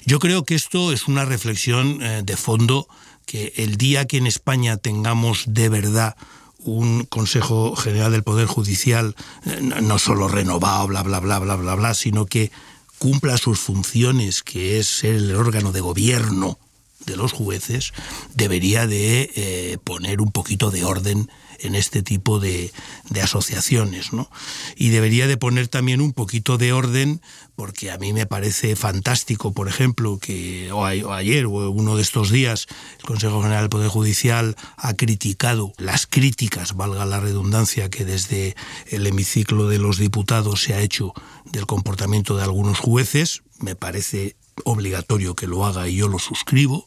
Yo 0.07 0.19
creo 0.19 0.45
que 0.45 0.55
esto 0.55 0.91
es 0.93 1.07
una 1.07 1.25
reflexión 1.25 2.03
eh, 2.03 2.23
de 2.25 2.37
fondo 2.37 2.89
que 3.27 3.53
el 3.57 3.77
día 3.77 4.07
que 4.07 4.17
en 4.17 4.27
España 4.27 4.79
tengamos 4.79 5.45
de 5.47 5.69
verdad 5.69 6.17
un 6.59 7.05
Consejo 7.05 7.77
General 7.77 8.11
del 8.11 8.23
Poder 8.23 8.47
Judicial 8.47 9.15
eh, 9.45 9.61
no, 9.61 9.99
solo 9.99 10.29
renovado, 10.29 10.89
bla, 10.89 11.03
bla, 11.03 11.21
bla, 11.21 11.39
bla, 11.39 11.57
bla, 11.57 11.75
bla, 11.75 11.95
sino 11.95 12.25
que 12.25 12.51
cumpla 12.99 13.37
sus 13.37 13.61
funciones, 13.61 14.43
que 14.43 14.79
es 14.79 15.05
el 15.05 15.35
órgano 15.37 15.73
de 15.73 15.81
gobierno 15.81 16.59
de 17.07 17.17
los 17.17 17.33
jueces, 17.33 17.93
debería 18.35 18.87
de 18.87 19.31
eh, 19.35 19.79
poner 19.85 20.21
un 20.21 20.31
poquito 20.31 20.71
de 20.71 20.85
orden 20.85 21.31
en 21.63 21.75
este 21.75 22.03
tipo 22.03 22.41
de, 22.41 22.73
de, 23.11 23.23
asociaciones, 23.23 24.13
¿no? 24.13 24.31
Y 24.77 24.89
debería 24.89 25.27
de 25.27 25.37
poner 25.37 25.69
también 25.69 26.01
un 26.01 26.13
poquito 26.13 26.59
de 26.59 26.73
orden, 26.73 27.21
porque 27.55 27.91
a 27.91 27.99
mí 27.99 28.13
me 28.13 28.27
parece 28.27 28.77
fantástico, 28.77 29.53
por 29.53 29.69
ejemplo, 29.69 30.19
que 30.19 30.71
ayer 31.11 31.47
o 31.47 31.71
uno 31.71 31.97
de 31.97 32.03
estos 32.03 32.31
días 32.31 32.67
el 32.99 33.05
Consejo 33.05 33.43
General 33.43 33.65
del 33.65 33.71
Poder 33.71 33.89
Judicial 33.89 34.57
ha 34.77 34.95
criticado 34.95 35.73
las 35.77 36.07
críticas, 36.07 36.75
valga 36.75 37.05
la 37.05 37.21
redundancia, 37.21 37.91
que 37.91 38.05
desde 38.05 38.57
el 38.87 39.07
hemiciclo 39.07 39.69
de 39.69 39.79
los 39.79 39.99
diputados 39.99 40.63
se 40.63 40.75
ha 40.75 40.81
hecho 40.81 41.13
del 41.45 41.67
comportamiento 41.67 42.37
de 42.37 42.45
algunos 42.45 42.79
jueces. 42.79 43.43
Me 43.59 43.77
parece 43.77 44.37
obligatorio 44.65 45.35
que 45.35 45.47
lo 45.47 45.65
haga 45.65 45.89
y 45.89 45.97
yo 45.97 46.09
lo 46.09 46.19
suscribo 46.19 46.87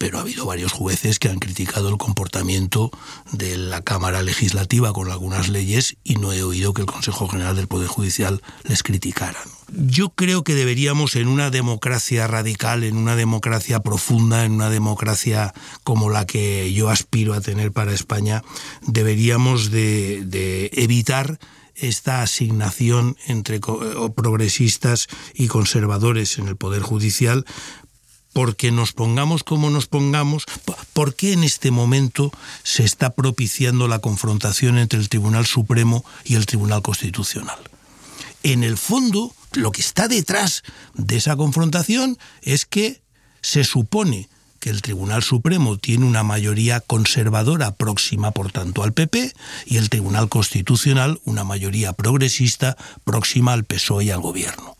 pero 0.00 0.16
ha 0.16 0.22
habido 0.22 0.46
varios 0.46 0.72
jueces 0.72 1.18
que 1.18 1.28
han 1.28 1.38
criticado 1.38 1.90
el 1.90 1.98
comportamiento 1.98 2.90
de 3.32 3.58
la 3.58 3.82
Cámara 3.82 4.22
Legislativa 4.22 4.94
con 4.94 5.10
algunas 5.10 5.50
leyes 5.50 5.98
y 6.02 6.14
no 6.14 6.32
he 6.32 6.42
oído 6.42 6.72
que 6.72 6.80
el 6.80 6.86
Consejo 6.86 7.28
General 7.28 7.54
del 7.54 7.68
Poder 7.68 7.86
Judicial 7.86 8.40
les 8.64 8.82
criticara. 8.82 9.38
Yo 9.68 10.08
creo 10.08 10.42
que 10.42 10.54
deberíamos 10.54 11.16
en 11.16 11.28
una 11.28 11.50
democracia 11.50 12.26
radical, 12.26 12.82
en 12.82 12.96
una 12.96 13.14
democracia 13.14 13.80
profunda, 13.80 14.46
en 14.46 14.52
una 14.52 14.70
democracia 14.70 15.52
como 15.84 16.08
la 16.08 16.24
que 16.24 16.72
yo 16.72 16.88
aspiro 16.88 17.34
a 17.34 17.42
tener 17.42 17.70
para 17.70 17.92
España, 17.92 18.42
deberíamos 18.86 19.70
de, 19.70 20.24
de 20.24 20.70
evitar 20.72 21.38
esta 21.74 22.22
asignación 22.22 23.16
entre 23.26 23.60
progresistas 24.14 25.08
y 25.34 25.48
conservadores 25.48 26.38
en 26.38 26.48
el 26.48 26.56
Poder 26.56 26.82
Judicial 26.82 27.44
porque 28.32 28.70
nos 28.70 28.92
pongamos 28.92 29.42
como 29.42 29.70
nos 29.70 29.86
pongamos, 29.86 30.46
¿por 30.92 31.14
qué 31.14 31.32
en 31.32 31.44
este 31.44 31.70
momento 31.70 32.32
se 32.62 32.84
está 32.84 33.10
propiciando 33.14 33.88
la 33.88 33.98
confrontación 33.98 34.78
entre 34.78 35.00
el 35.00 35.08
Tribunal 35.08 35.46
Supremo 35.46 36.04
y 36.24 36.36
el 36.36 36.46
Tribunal 36.46 36.82
Constitucional? 36.82 37.58
En 38.42 38.62
el 38.62 38.78
fondo, 38.78 39.34
lo 39.52 39.72
que 39.72 39.82
está 39.82 40.08
detrás 40.08 40.62
de 40.94 41.16
esa 41.16 41.36
confrontación 41.36 42.18
es 42.42 42.64
que 42.64 43.02
se 43.42 43.64
supone 43.64 44.29
que 44.60 44.70
el 44.70 44.82
Tribunal 44.82 45.22
Supremo 45.22 45.78
tiene 45.78 46.06
una 46.06 46.22
mayoría 46.22 46.80
conservadora 46.80 47.74
próxima, 47.74 48.30
por 48.30 48.52
tanto, 48.52 48.82
al 48.82 48.92
PP, 48.92 49.32
y 49.66 49.76
el 49.78 49.90
Tribunal 49.90 50.28
Constitucional 50.28 51.18
una 51.24 51.44
mayoría 51.44 51.92
progresista 51.94 52.76
próxima 53.04 53.52
al 53.52 53.64
PSOE 53.64 54.04
y 54.04 54.10
al 54.10 54.20
Gobierno. 54.20 54.79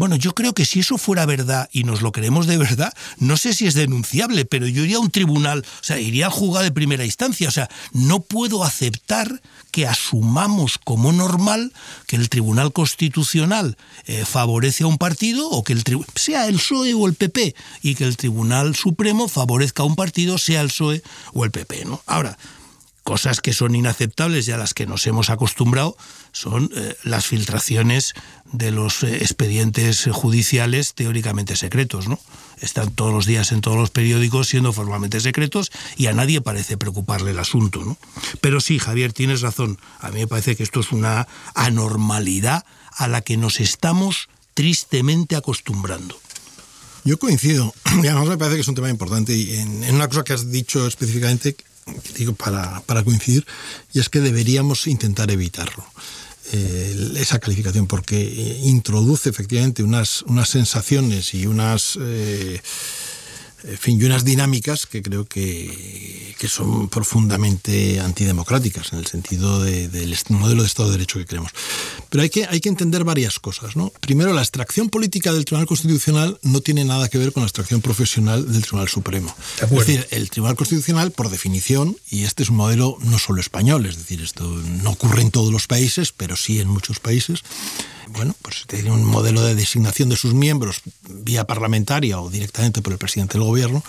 Bueno, 0.00 0.16
yo 0.16 0.34
creo 0.34 0.54
que 0.54 0.64
si 0.64 0.80
eso 0.80 0.96
fuera 0.96 1.26
verdad 1.26 1.68
y 1.72 1.84
nos 1.84 2.00
lo 2.00 2.10
creemos 2.10 2.46
de 2.46 2.56
verdad, 2.56 2.90
no 3.18 3.36
sé 3.36 3.52
si 3.52 3.66
es 3.66 3.74
denunciable, 3.74 4.46
pero 4.46 4.66
yo 4.66 4.82
iría 4.82 4.96
a 4.96 5.00
un 5.00 5.10
tribunal, 5.10 5.62
o 5.62 5.84
sea, 5.84 6.00
iría 6.00 6.24
al 6.24 6.32
juzgado 6.32 6.64
de 6.64 6.72
primera 6.72 7.04
instancia. 7.04 7.48
O 7.48 7.50
sea, 7.50 7.68
no 7.92 8.20
puedo 8.20 8.64
aceptar 8.64 9.42
que 9.70 9.86
asumamos 9.86 10.78
como 10.78 11.12
normal 11.12 11.74
que 12.06 12.16
el 12.16 12.30
Tribunal 12.30 12.72
Constitucional 12.72 13.76
eh, 14.06 14.24
favorece 14.24 14.84
a 14.84 14.86
un 14.86 14.96
partido 14.96 15.50
o 15.50 15.62
que 15.64 15.74
el 15.74 15.84
sea 16.14 16.46
el 16.46 16.54
PSOE 16.54 16.94
o 16.94 17.06
el 17.06 17.12
PP 17.12 17.54
y 17.82 17.94
que 17.94 18.04
el 18.04 18.16
Tribunal 18.16 18.74
Supremo 18.76 19.28
favorezca 19.28 19.82
a 19.82 19.86
un 19.86 19.96
partido, 19.96 20.38
sea 20.38 20.62
el 20.62 20.68
PSOE 20.68 21.02
o 21.34 21.44
el 21.44 21.50
PP, 21.50 21.84
¿no? 21.84 22.00
Ahora, 22.06 22.38
cosas 23.10 23.40
que 23.40 23.52
son 23.52 23.74
inaceptables 23.74 24.46
y 24.46 24.52
a 24.52 24.56
las 24.56 24.72
que 24.72 24.86
nos 24.86 25.04
hemos 25.08 25.30
acostumbrado 25.30 25.96
son 26.30 26.70
eh, 26.76 26.94
las 27.02 27.26
filtraciones 27.26 28.14
de 28.52 28.70
los 28.70 29.02
eh, 29.02 29.16
expedientes 29.16 30.08
judiciales 30.12 30.94
teóricamente 30.94 31.56
secretos, 31.56 32.06
¿no? 32.06 32.20
Están 32.60 32.92
todos 32.92 33.12
los 33.12 33.26
días 33.26 33.50
en 33.50 33.62
todos 33.62 33.76
los 33.76 33.90
periódicos 33.90 34.46
siendo 34.46 34.72
formalmente 34.72 35.18
secretos 35.18 35.72
y 35.96 36.06
a 36.06 36.12
nadie 36.12 36.40
parece 36.40 36.76
preocuparle 36.76 37.32
el 37.32 37.40
asunto, 37.40 37.84
¿no? 37.84 37.98
Pero 38.40 38.60
sí, 38.60 38.78
Javier, 38.78 39.12
tienes 39.12 39.40
razón. 39.40 39.80
A 39.98 40.12
mí 40.12 40.20
me 40.20 40.28
parece 40.28 40.54
que 40.54 40.62
esto 40.62 40.78
es 40.78 40.92
una 40.92 41.26
anormalidad 41.56 42.64
a 42.92 43.08
la 43.08 43.22
que 43.22 43.36
nos 43.36 43.58
estamos 43.58 44.28
tristemente 44.54 45.34
acostumbrando. 45.34 46.16
Yo 47.04 47.18
coincido, 47.18 47.74
y 48.00 48.06
además 48.06 48.28
me 48.28 48.38
parece 48.38 48.54
que 48.54 48.62
es 48.62 48.68
un 48.68 48.76
tema 48.76 48.88
importante 48.88 49.34
y 49.34 49.56
en, 49.56 49.82
en 49.82 49.96
una 49.96 50.06
cosa 50.06 50.22
que 50.22 50.32
has 50.32 50.52
dicho 50.52 50.86
específicamente 50.86 51.56
digo 52.16 52.34
para, 52.34 52.80
para, 52.86 53.02
coincidir, 53.02 53.46
y 53.92 54.00
es 54.00 54.08
que 54.08 54.20
deberíamos 54.20 54.86
intentar 54.86 55.30
evitarlo. 55.30 55.84
Eh, 56.52 57.12
esa 57.16 57.38
calificación, 57.38 57.86
porque 57.86 58.58
introduce 58.62 59.28
efectivamente 59.28 59.82
unas, 59.84 60.22
unas 60.22 60.48
sensaciones 60.48 61.32
y 61.34 61.46
unas, 61.46 61.96
eh, 62.00 62.60
en 63.64 63.78
fin, 63.78 64.00
y 64.00 64.04
unas 64.04 64.24
dinámicas 64.24 64.86
que 64.86 65.02
creo 65.02 65.24
que, 65.24 66.34
que 66.38 66.48
son 66.48 66.88
profundamente 66.88 68.00
antidemocráticas 68.00 68.92
en 68.92 69.00
el 69.00 69.06
sentido 69.06 69.62
del 69.62 70.16
modelo 70.30 70.62
de 70.62 70.68
Estado 70.68 70.88
de 70.88 70.96
Derecho 70.96 71.18
que 71.18 71.26
queremos. 71.26 71.50
Pero 72.08 72.22
hay 72.22 72.30
que, 72.30 72.46
hay 72.46 72.60
que 72.60 72.68
entender 72.68 73.04
varias 73.04 73.38
cosas. 73.38 73.76
¿no? 73.76 73.92
Primero, 74.00 74.32
la 74.32 74.40
extracción 74.40 74.88
política 74.88 75.32
del 75.32 75.44
Tribunal 75.44 75.66
Constitucional 75.66 76.38
no 76.42 76.60
tiene 76.60 76.84
nada 76.84 77.08
que 77.08 77.18
ver 77.18 77.32
con 77.32 77.42
la 77.42 77.46
extracción 77.46 77.80
profesional 77.80 78.50
del 78.50 78.62
Tribunal 78.62 78.88
Supremo. 78.88 79.34
Es 79.60 79.70
decir, 79.70 80.06
el 80.10 80.30
Tribunal 80.30 80.56
Constitucional, 80.56 81.10
por 81.10 81.30
definición, 81.30 81.96
y 82.10 82.24
este 82.24 82.42
es 82.42 82.50
un 82.50 82.56
modelo 82.56 82.96
no 83.02 83.18
solo 83.18 83.40
español, 83.40 83.86
es 83.86 83.96
decir, 83.96 84.22
esto 84.22 84.44
no 84.82 84.90
ocurre 84.90 85.22
en 85.22 85.30
todos 85.30 85.52
los 85.52 85.66
países, 85.66 86.12
pero 86.12 86.36
sí 86.36 86.60
en 86.60 86.68
muchos 86.68 87.00
países, 87.00 87.42
bueno, 88.12 88.34
pues 88.42 88.64
tiene 88.66 88.90
un 88.90 89.04
modelo 89.04 89.42
de 89.42 89.54
designación 89.54 90.08
de 90.08 90.16
sus 90.16 90.34
miembros 90.34 90.82
vía 91.08 91.44
parlamentaria 91.44 92.20
o 92.20 92.30
directamente 92.30 92.82
por 92.82 92.92
el 92.92 92.98
presidente 92.98 93.38
del 93.38 93.46
gobierno, 93.46 93.82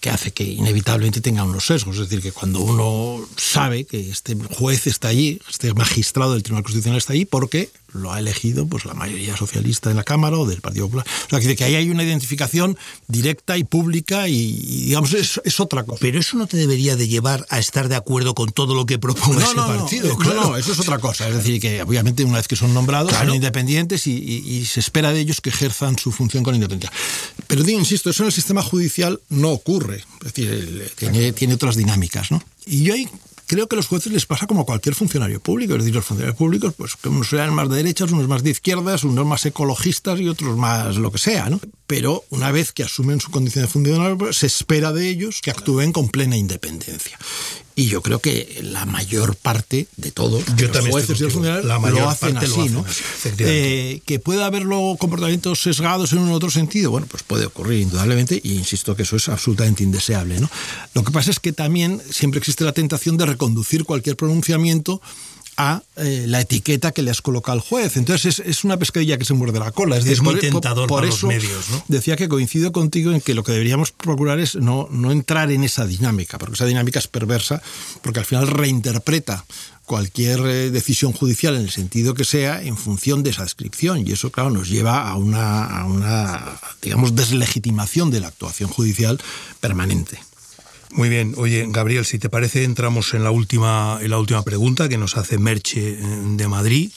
que 0.00 0.10
hace 0.10 0.32
que 0.32 0.44
inevitablemente 0.44 1.20
tenga 1.20 1.44
unos 1.44 1.66
sesgos. 1.66 1.96
Es 1.96 2.08
decir, 2.08 2.22
que 2.22 2.32
cuando 2.32 2.60
uno 2.60 3.26
sabe 3.36 3.84
que 3.84 4.10
este 4.10 4.36
juez 4.36 4.86
está 4.86 5.08
allí, 5.08 5.40
este 5.48 5.72
magistrado 5.74 6.32
del 6.32 6.42
Tribunal 6.42 6.64
Constitucional 6.64 6.98
está 6.98 7.12
allí, 7.12 7.24
porque 7.24 7.70
lo 7.92 8.12
ha 8.12 8.18
elegido 8.18 8.66
pues 8.66 8.84
la 8.84 8.94
mayoría 8.94 9.36
socialista 9.36 9.90
en 9.90 9.96
la 9.96 10.04
Cámara 10.04 10.38
o 10.38 10.46
del 10.46 10.60
Partido 10.60 10.86
Popular. 10.86 11.06
O 11.26 11.40
sea, 11.40 11.56
que, 11.56 11.64
ahí 11.64 11.74
hay 11.74 11.90
una 11.90 12.02
identificación 12.02 12.76
directa 13.08 13.56
y 13.56 13.64
pública 13.64 14.28
y, 14.28 14.52
digamos, 14.86 15.12
es, 15.14 15.40
es, 15.44 15.60
otra 15.60 15.84
cosa. 15.84 15.98
Pero 16.00 16.18
eso 16.18 16.36
no 16.36 16.46
te 16.46 16.56
debería 16.56 16.96
de 16.96 17.08
llevar 17.08 17.46
a 17.50 17.58
estar 17.58 17.88
de 17.88 17.96
acuerdo 17.96 18.34
con 18.34 18.50
todo 18.50 18.74
lo 18.74 18.86
que 18.86 18.98
proponga 18.98 19.44
ese 19.44 19.54
partido. 19.54 20.08
No, 20.08 20.16
claro. 20.16 20.40
no, 20.42 20.56
eso 20.56 20.72
es 20.72 20.80
otra 20.80 20.98
cosa. 20.98 21.28
Es 21.28 21.36
decir, 21.36 21.60
que 21.60 21.82
obviamente 21.82 22.24
una 22.24 22.38
vez 22.38 22.48
que 22.48 22.56
son 22.56 22.74
nombrados 22.74 23.12
son 23.12 23.34
independientes 23.34 24.06
y, 24.06 24.62
se 24.66 24.80
espera 24.80 25.12
de 25.12 25.20
ellos 25.20 25.40
que 25.40 25.50
ejerzan 25.50 25.98
su 25.98 26.12
función 26.12 26.44
con 26.44 26.54
independencia. 26.54 26.96
Pero 27.46 27.62
digo, 27.62 27.78
insisto, 27.78 28.10
eso 28.10 28.22
en 28.22 28.28
el 28.28 28.32
sistema 28.32 28.62
judicial 28.62 29.20
no 29.28 29.50
ocurre. 29.50 30.04
Es 30.24 30.32
decir, 30.32 30.92
tiene, 30.96 31.32
tiene 31.32 31.54
otras 31.54 31.76
dinámicas, 31.76 32.30
¿no? 32.30 32.42
Y 32.64 32.84
yo 32.84 32.94
ahí 32.94 33.08
creo 33.52 33.68
que 33.68 33.76
a 33.76 33.78
los 33.78 33.86
jueces 33.86 34.10
les 34.10 34.24
pasa 34.24 34.46
como 34.46 34.62
a 34.62 34.64
cualquier 34.64 34.94
funcionario 34.94 35.38
público. 35.38 35.74
Es 35.74 35.80
decir, 35.80 35.94
los 35.94 36.06
funcionarios 36.06 36.38
públicos, 36.38 36.72
pues 36.74 36.96
unos 37.04 37.28
sean 37.28 37.52
más 37.52 37.68
de 37.68 37.76
derechas, 37.76 38.10
unos 38.10 38.26
más 38.26 38.42
de 38.42 38.48
izquierdas, 38.48 39.04
unos 39.04 39.26
más 39.26 39.44
ecologistas 39.44 40.18
y 40.20 40.28
otros 40.28 40.56
más 40.56 40.96
lo 40.96 41.12
que 41.12 41.18
sea, 41.18 41.50
¿no? 41.50 41.60
Pero 41.86 42.24
una 42.30 42.50
vez 42.50 42.72
que 42.72 42.82
asumen 42.82 43.20
su 43.20 43.30
condición 43.30 43.66
de 43.66 43.70
funcionario, 43.70 44.16
pues, 44.16 44.38
se 44.38 44.46
espera 44.46 44.92
de 44.92 45.06
ellos 45.06 45.40
que 45.42 45.50
actúen 45.50 45.92
con 45.92 46.08
plena 46.08 46.38
independencia. 46.38 47.18
Y 47.74 47.86
yo 47.86 48.02
creo 48.02 48.18
que 48.18 48.60
la 48.62 48.84
mayor 48.84 49.34
parte 49.34 49.88
de 49.96 50.10
todos 50.10 50.44
los 50.46 50.88
jueces 50.88 51.18
funcionarios 51.32 51.64
lo 51.64 52.08
hacen 52.08 52.36
así, 52.36 52.68
¿no? 52.68 52.84
Eh, 53.38 54.02
que 54.04 54.18
pueda 54.18 54.46
haber 54.46 54.62
luego 54.62 54.96
comportamientos 54.96 55.62
sesgados 55.62 56.12
en 56.12 56.18
un 56.18 56.32
otro 56.32 56.50
sentido, 56.50 56.90
bueno, 56.90 57.06
pues 57.10 57.22
puede 57.22 57.46
ocurrir 57.46 57.80
indudablemente, 57.80 58.40
y 58.42 58.54
insisto 58.54 58.94
que 58.94 59.04
eso 59.04 59.16
es 59.16 59.28
absolutamente 59.28 59.82
indeseable, 59.82 60.38
¿no? 60.38 60.50
Lo 60.94 61.02
que 61.02 61.12
pasa 61.12 61.30
es 61.30 61.40
que 61.40 61.52
también 61.52 62.02
siempre 62.10 62.38
existe 62.38 62.64
la 62.64 62.72
tentación 62.72 63.16
de 63.16 63.26
reconducir 63.26 63.84
cualquier 63.84 64.16
pronunciamiento 64.16 65.00
a 65.62 65.82
eh, 65.96 66.24
la 66.26 66.40
etiqueta 66.40 66.92
que 66.92 67.02
le 67.02 67.10
has 67.10 67.22
colocado 67.22 67.52
al 67.52 67.60
juez. 67.60 67.96
Entonces 67.96 68.40
es, 68.44 68.64
una 68.64 68.76
pescadilla 68.76 69.16
que 69.18 69.24
se 69.24 69.34
muerde 69.34 69.58
la 69.60 69.70
cola. 69.70 69.96
Es, 69.96 70.20
muy 70.20 70.38
tentador 70.38 70.88
por, 70.88 71.04
eso 71.04 71.26
los 71.26 71.36
medios. 71.36 71.70
¿no? 71.70 71.84
Decía 71.88 72.16
que 72.16 72.28
coincido 72.28 72.72
contigo 72.72 73.12
en 73.12 73.20
que 73.20 73.34
lo 73.34 73.44
que 73.44 73.52
deberíamos 73.52 73.92
procurar 73.92 74.40
es 74.40 74.56
no, 74.56 74.88
no 74.90 75.12
entrar 75.12 75.52
en 75.52 75.62
esa 75.62 75.86
dinámica, 75.86 76.38
porque 76.38 76.54
esa 76.54 76.66
dinámica 76.66 76.98
es 76.98 77.06
perversa, 77.06 77.62
porque 78.02 78.20
al 78.20 78.26
final 78.26 78.48
reinterpreta 78.48 79.44
cualquier 79.84 80.40
eh, 80.40 80.70
decisión 80.70 81.12
judicial 81.12 81.54
en 81.54 81.62
el 81.62 81.70
sentido 81.70 82.14
que 82.14 82.24
sea 82.24 82.62
en 82.62 82.76
función 82.76 83.22
de 83.22 83.30
esa 83.30 83.42
descripción 83.42 84.06
y 84.06 84.12
eso 84.12 84.30
claro 84.30 84.50
nos 84.50 84.68
lleva 84.68 85.08
a 85.08 85.16
una, 85.16 85.64
a 85.64 85.84
una 85.84 86.60
digamos 86.80 87.14
deslegitimación 87.14 88.10
de 88.10 88.20
la 88.20 88.28
actuación 88.28 88.70
judicial 88.70 89.20
permanente. 89.60 90.18
Muy 90.92 91.08
bien. 91.08 91.34
Oye, 91.38 91.66
Gabriel, 91.70 92.04
si 92.04 92.18
te 92.18 92.28
parece, 92.28 92.64
entramos 92.64 93.14
en 93.14 93.24
la 93.24 93.30
última, 93.30 93.98
en 94.02 94.10
la 94.10 94.18
última 94.18 94.42
pregunta 94.42 94.90
que 94.90 94.98
nos 94.98 95.16
hace 95.16 95.38
Merche 95.38 95.92
eh, 95.92 95.98
de 96.00 96.48
Madrid 96.48 96.92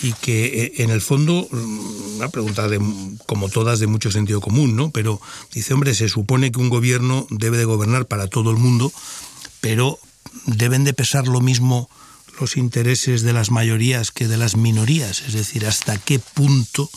y 0.00 0.12
que 0.12 0.44
eh, 0.44 0.72
en 0.78 0.90
el 0.90 1.00
fondo, 1.00 1.48
mm, 1.50 2.16
una 2.16 2.28
pregunta 2.28 2.68
de, 2.68 2.80
como 3.26 3.48
todas 3.48 3.80
de 3.80 3.88
mucho 3.88 4.12
sentido 4.12 4.40
común, 4.40 4.76
¿no? 4.76 4.90
Pero 4.92 5.20
dice, 5.52 5.74
hombre, 5.74 5.94
se 5.94 6.08
supone 6.08 6.52
que 6.52 6.60
un 6.60 6.68
gobierno 6.68 7.26
debe 7.30 7.56
de 7.56 7.64
gobernar 7.64 8.06
para 8.06 8.28
todo 8.28 8.52
el 8.52 8.58
mundo, 8.58 8.92
pero 9.60 9.98
deben 10.46 10.84
de 10.84 10.94
pesar 10.94 11.26
lo 11.26 11.40
mismo 11.40 11.90
los 12.40 12.56
intereses 12.56 13.22
de 13.22 13.32
las 13.32 13.50
mayorías 13.50 14.12
que 14.12 14.28
de 14.28 14.36
las 14.36 14.56
minorías. 14.56 15.22
Es 15.26 15.32
decir, 15.32 15.66
hasta 15.66 15.98
qué 15.98 16.20
punto 16.20 16.88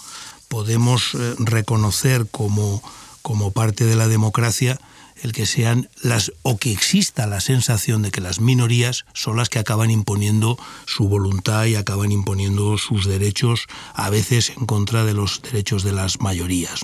podemos 0.47 1.15
eh, 1.15 1.35
reconocer 1.39 2.27
como, 2.29 2.83
como 3.23 3.49
parte 3.49 3.85
de 3.85 3.95
la 3.95 4.07
democracia 4.07 4.79
el 5.21 5.31
que 5.31 5.45
sean 5.45 5.89
las 6.01 6.31
o 6.41 6.57
que 6.57 6.71
exista 6.71 7.27
la 7.27 7.39
sensación 7.39 8.01
de 8.01 8.11
que 8.11 8.21
las 8.21 8.39
minorías 8.39 9.05
son 9.13 9.37
las 9.37 9.49
que 9.49 9.59
acaban 9.59 9.91
imponiendo 9.91 10.57
su 10.85 11.07
voluntad 11.07 11.65
y 11.65 11.75
acaban 11.75 12.11
imponiendo 12.11 12.77
sus 12.77 13.05
derechos 13.05 13.67
a 13.93 14.09
veces 14.09 14.51
en 14.57 14.65
contra 14.65 15.05
de 15.05 15.13
los 15.13 15.41
derechos 15.41 15.83
de 15.83 15.93
las 15.93 16.19
mayorías. 16.19 16.81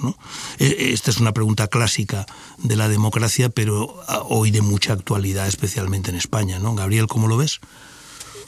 E, 0.60 0.92
esta 0.94 1.12
es 1.12 1.18
una 1.18 1.34
pregunta 1.34 1.68
clásica 1.68 2.26
de 2.58 2.76
la 2.76 2.90
democracia, 2.90 3.50
pero 3.50 4.02
ah, 4.08 4.24
hoy 4.28 4.52
de 4.52 4.62
mucha 4.62 4.94
actualidad, 4.94 5.48
especialmente 5.48 6.10
en 6.10 6.18
España, 6.18 6.60
¿no? 6.60 6.76
Gabriel, 6.76 7.08
¿cómo 7.08 7.28
lo 7.28 7.38
ves? 7.38 7.60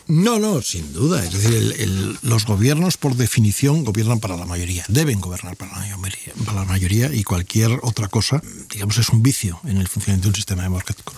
No, 0.08 0.40
no, 0.40 0.62
sin 0.62 0.92
duda. 0.94 1.24
Es 1.24 1.32
decir, 1.32 2.18
los 2.22 2.46
gobiernos, 2.46 2.98
por 2.98 3.16
definición, 3.16 3.84
gobiernan 3.84 4.20
para 4.20 4.38
la 4.38 4.46
mayoría. 4.46 4.86
Deben 4.88 5.22
gobernar 5.22 5.56
para 5.56 5.72
la, 5.72 5.98
mayoría, 5.98 6.34
para 6.46 6.60
la 6.60 6.66
mayoría 6.66 7.14
y 7.14 7.24
cualquier 7.24 7.80
otra 7.84 8.08
cosa, 8.08 8.42
digamos, 8.72 8.98
es 8.98 9.10
un 9.10 9.24
vicio 9.24 9.60
en 9.64 9.78
el 9.78 9.88
funcionamiento 9.88 10.26
de 10.26 10.30
un 10.30 10.36
sistema 10.36 10.64
democrático. 10.64 11.14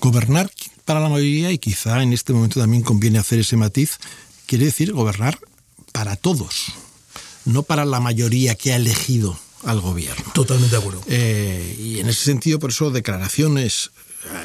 Gobernar 0.00 0.50
para 0.84 1.00
la 1.00 1.08
mayoría, 1.08 1.52
y 1.52 1.58
quizá 1.58 2.02
en 2.02 2.12
este 2.12 2.32
momento 2.32 2.60
también 2.60 2.82
conviene 2.82 3.18
hacer 3.18 3.38
ese 3.40 3.56
matiz, 3.56 3.98
quiere 4.46 4.66
decir 4.66 4.92
gobernar 4.92 5.38
para 5.92 6.16
todos, 6.16 6.72
no 7.44 7.62
para 7.62 7.84
la 7.84 8.00
mayoría 8.00 8.54
que 8.54 8.72
ha 8.72 8.76
elegido 8.76 9.38
al 9.64 9.80
gobierno. 9.80 10.24
Totalmente 10.32 10.76
de 10.76 10.80
acuerdo. 10.80 11.02
Eh, 11.08 11.76
y 11.78 12.00
en 12.00 12.08
ese 12.08 12.24
sentido, 12.24 12.58
por 12.58 12.70
eso, 12.70 12.90
declaraciones 12.90 13.90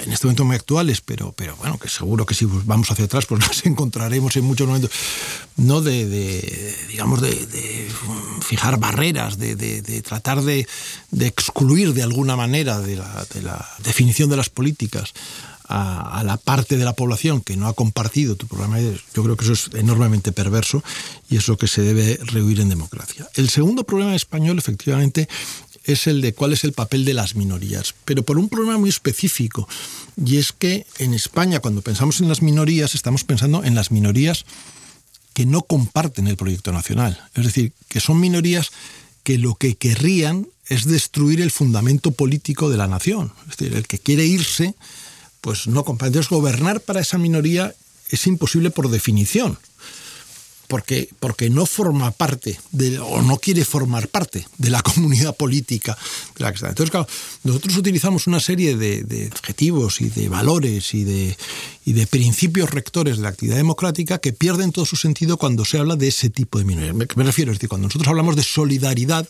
en 0.04 0.12
este 0.12 0.28
momento 0.28 0.46
muy 0.46 0.56
actuales, 0.56 1.02
pero, 1.02 1.32
pero 1.32 1.56
bueno, 1.58 1.78
que 1.78 1.90
seguro 1.90 2.26
que 2.26 2.36
si 2.36 2.46
vamos 2.46 2.90
hacia 2.92 3.06
atrás, 3.06 3.26
pues 3.26 3.42
nos 3.48 3.66
encontraremos 3.66 4.36
en 4.36 4.46
muchos 4.46 4.68
momentos, 4.68 4.92
no 5.58 5.82
de, 5.82 6.76
digamos, 6.88 7.22
de, 7.22 7.90
fijar 8.42 8.80
barreras, 8.80 9.38
de, 9.38 10.02
tratar 10.02 10.42
de, 10.42 10.68
excluir 11.20 11.94
de 11.94 12.04
alguna 12.04 12.36
manera 12.36 12.80
de 12.80 12.96
la, 12.96 13.70
definición 13.84 14.30
de 14.30 14.38
las 14.38 14.50
políticas 14.50 15.14
a, 15.68 16.22
la 16.24 16.38
parte 16.38 16.78
de 16.78 16.86
la 16.86 16.94
población 16.94 17.42
que 17.42 17.58
no 17.58 17.68
ha 17.68 17.74
compartido 17.74 18.36
tu 18.36 18.48
programa, 18.48 18.80
yo 18.80 19.24
creo 19.24 19.36
que 19.36 19.46
eso 19.46 19.54
es 19.54 19.70
enormemente 19.74 20.32
perverso 20.32 20.84
y 21.30 21.38
es 21.38 21.48
lo 21.48 21.58
que 21.58 21.68
se 21.68 21.82
debe 21.82 22.20
rehuir 22.24 22.60
en 22.60 22.70
democracia. 22.70 23.28
El 23.36 23.50
segundo 23.50 23.84
problema 23.84 24.16
español, 24.16 24.58
efectivamente, 24.60 25.28
es 25.84 26.08
el 26.08 26.22
de 26.22 26.34
cuál 26.34 26.54
es 26.54 26.64
el 26.64 26.74
papel 26.74 27.06
de 27.06 27.14
las 27.14 27.36
minorías, 27.36 27.94
pero 28.06 28.24
por 28.24 28.38
un 28.38 28.50
problema 28.50 28.78
muy 28.78 28.90
específico, 28.90 29.68
y 30.24 30.38
es 30.38 30.52
que 30.52 30.86
en 31.00 31.14
España 31.14 31.60
cuando 31.60 31.82
pensamos 31.82 32.22
en 32.22 32.30
las 32.30 32.42
minorías 32.42 32.96
estamos 32.96 33.24
pensando 33.24 33.64
en 33.64 33.76
las 33.76 33.92
minorías 33.92 34.46
que 35.34 35.46
no 35.46 35.62
comparten 35.64 36.28
el 36.28 36.38
proyecto 36.38 36.72
nacional, 36.72 37.22
es 37.34 37.46
decir, 37.46 37.74
que 37.88 38.00
son 38.00 38.20
minorías 38.20 38.72
que 39.24 39.38
lo 39.38 39.56
que 39.56 39.76
querrían 39.76 40.48
es 40.68 40.86
destruir 40.86 41.42
el 41.42 41.52
fundamento 41.52 42.12
político 42.12 42.70
de 42.70 42.78
la 42.78 42.88
nación, 42.88 43.34
es 43.50 43.58
decir, 43.58 43.76
el 43.76 43.88
que 43.88 44.00
quiere 44.00 44.26
irse, 44.26 44.76
pues 45.42 45.68
no 45.68 45.84
comparte. 45.84 46.20
Gobernar 46.30 46.80
para 46.80 47.02
esa 47.02 47.18
minoría 47.18 47.74
es 48.10 48.28
imposible 48.28 48.70
por 48.70 48.90
definición 48.90 49.58
porque, 50.74 51.08
porque 51.20 51.52
no 51.52 51.68
forma 51.68 52.10
parte 52.10 52.60
de, 52.72 52.98
o 52.98 53.22
no 53.22 53.38
quiere 53.38 53.64
formar 53.64 54.08
parte 54.08 54.48
de 54.58 54.72
la 54.72 54.82
comunidad 54.90 55.38
política 55.38 55.96
de 56.36 56.44
la 56.44 56.50
que 56.50 56.56
está. 56.56 56.70
Entonces, 56.70 56.90
claro, 56.90 57.08
nosotros 57.44 57.78
utilizamos 57.78 58.26
una 58.26 58.40
serie 58.40 58.76
de, 58.76 59.30
objetivos 59.32 60.02
y 60.02 60.10
de 60.10 60.30
valores 60.30 60.96
y 60.96 61.04
de, 61.04 61.38
y 61.86 61.94
de 61.94 62.08
principios 62.08 62.72
rectores 62.72 63.18
de 63.18 63.22
la 63.22 63.30
actividad 63.30 63.58
democrática 63.58 64.18
que 64.18 64.34
pierden 64.34 64.72
todo 64.72 64.86
su 64.86 64.96
sentido 64.96 65.38
cuando 65.38 65.64
se 65.64 65.78
habla 65.78 65.96
de 65.96 66.08
ese 66.08 66.32
tipo 66.32 66.58
de 66.58 66.66
minorías. 66.66 66.96
Me, 66.96 67.06
me 67.18 67.24
refiero, 67.24 67.52
es 67.52 67.60
decir, 67.60 67.70
cuando 67.70 67.90
nosotros 67.90 68.08
hablamos 68.08 68.36
de 68.36 68.42
solidaridad, 68.42 69.30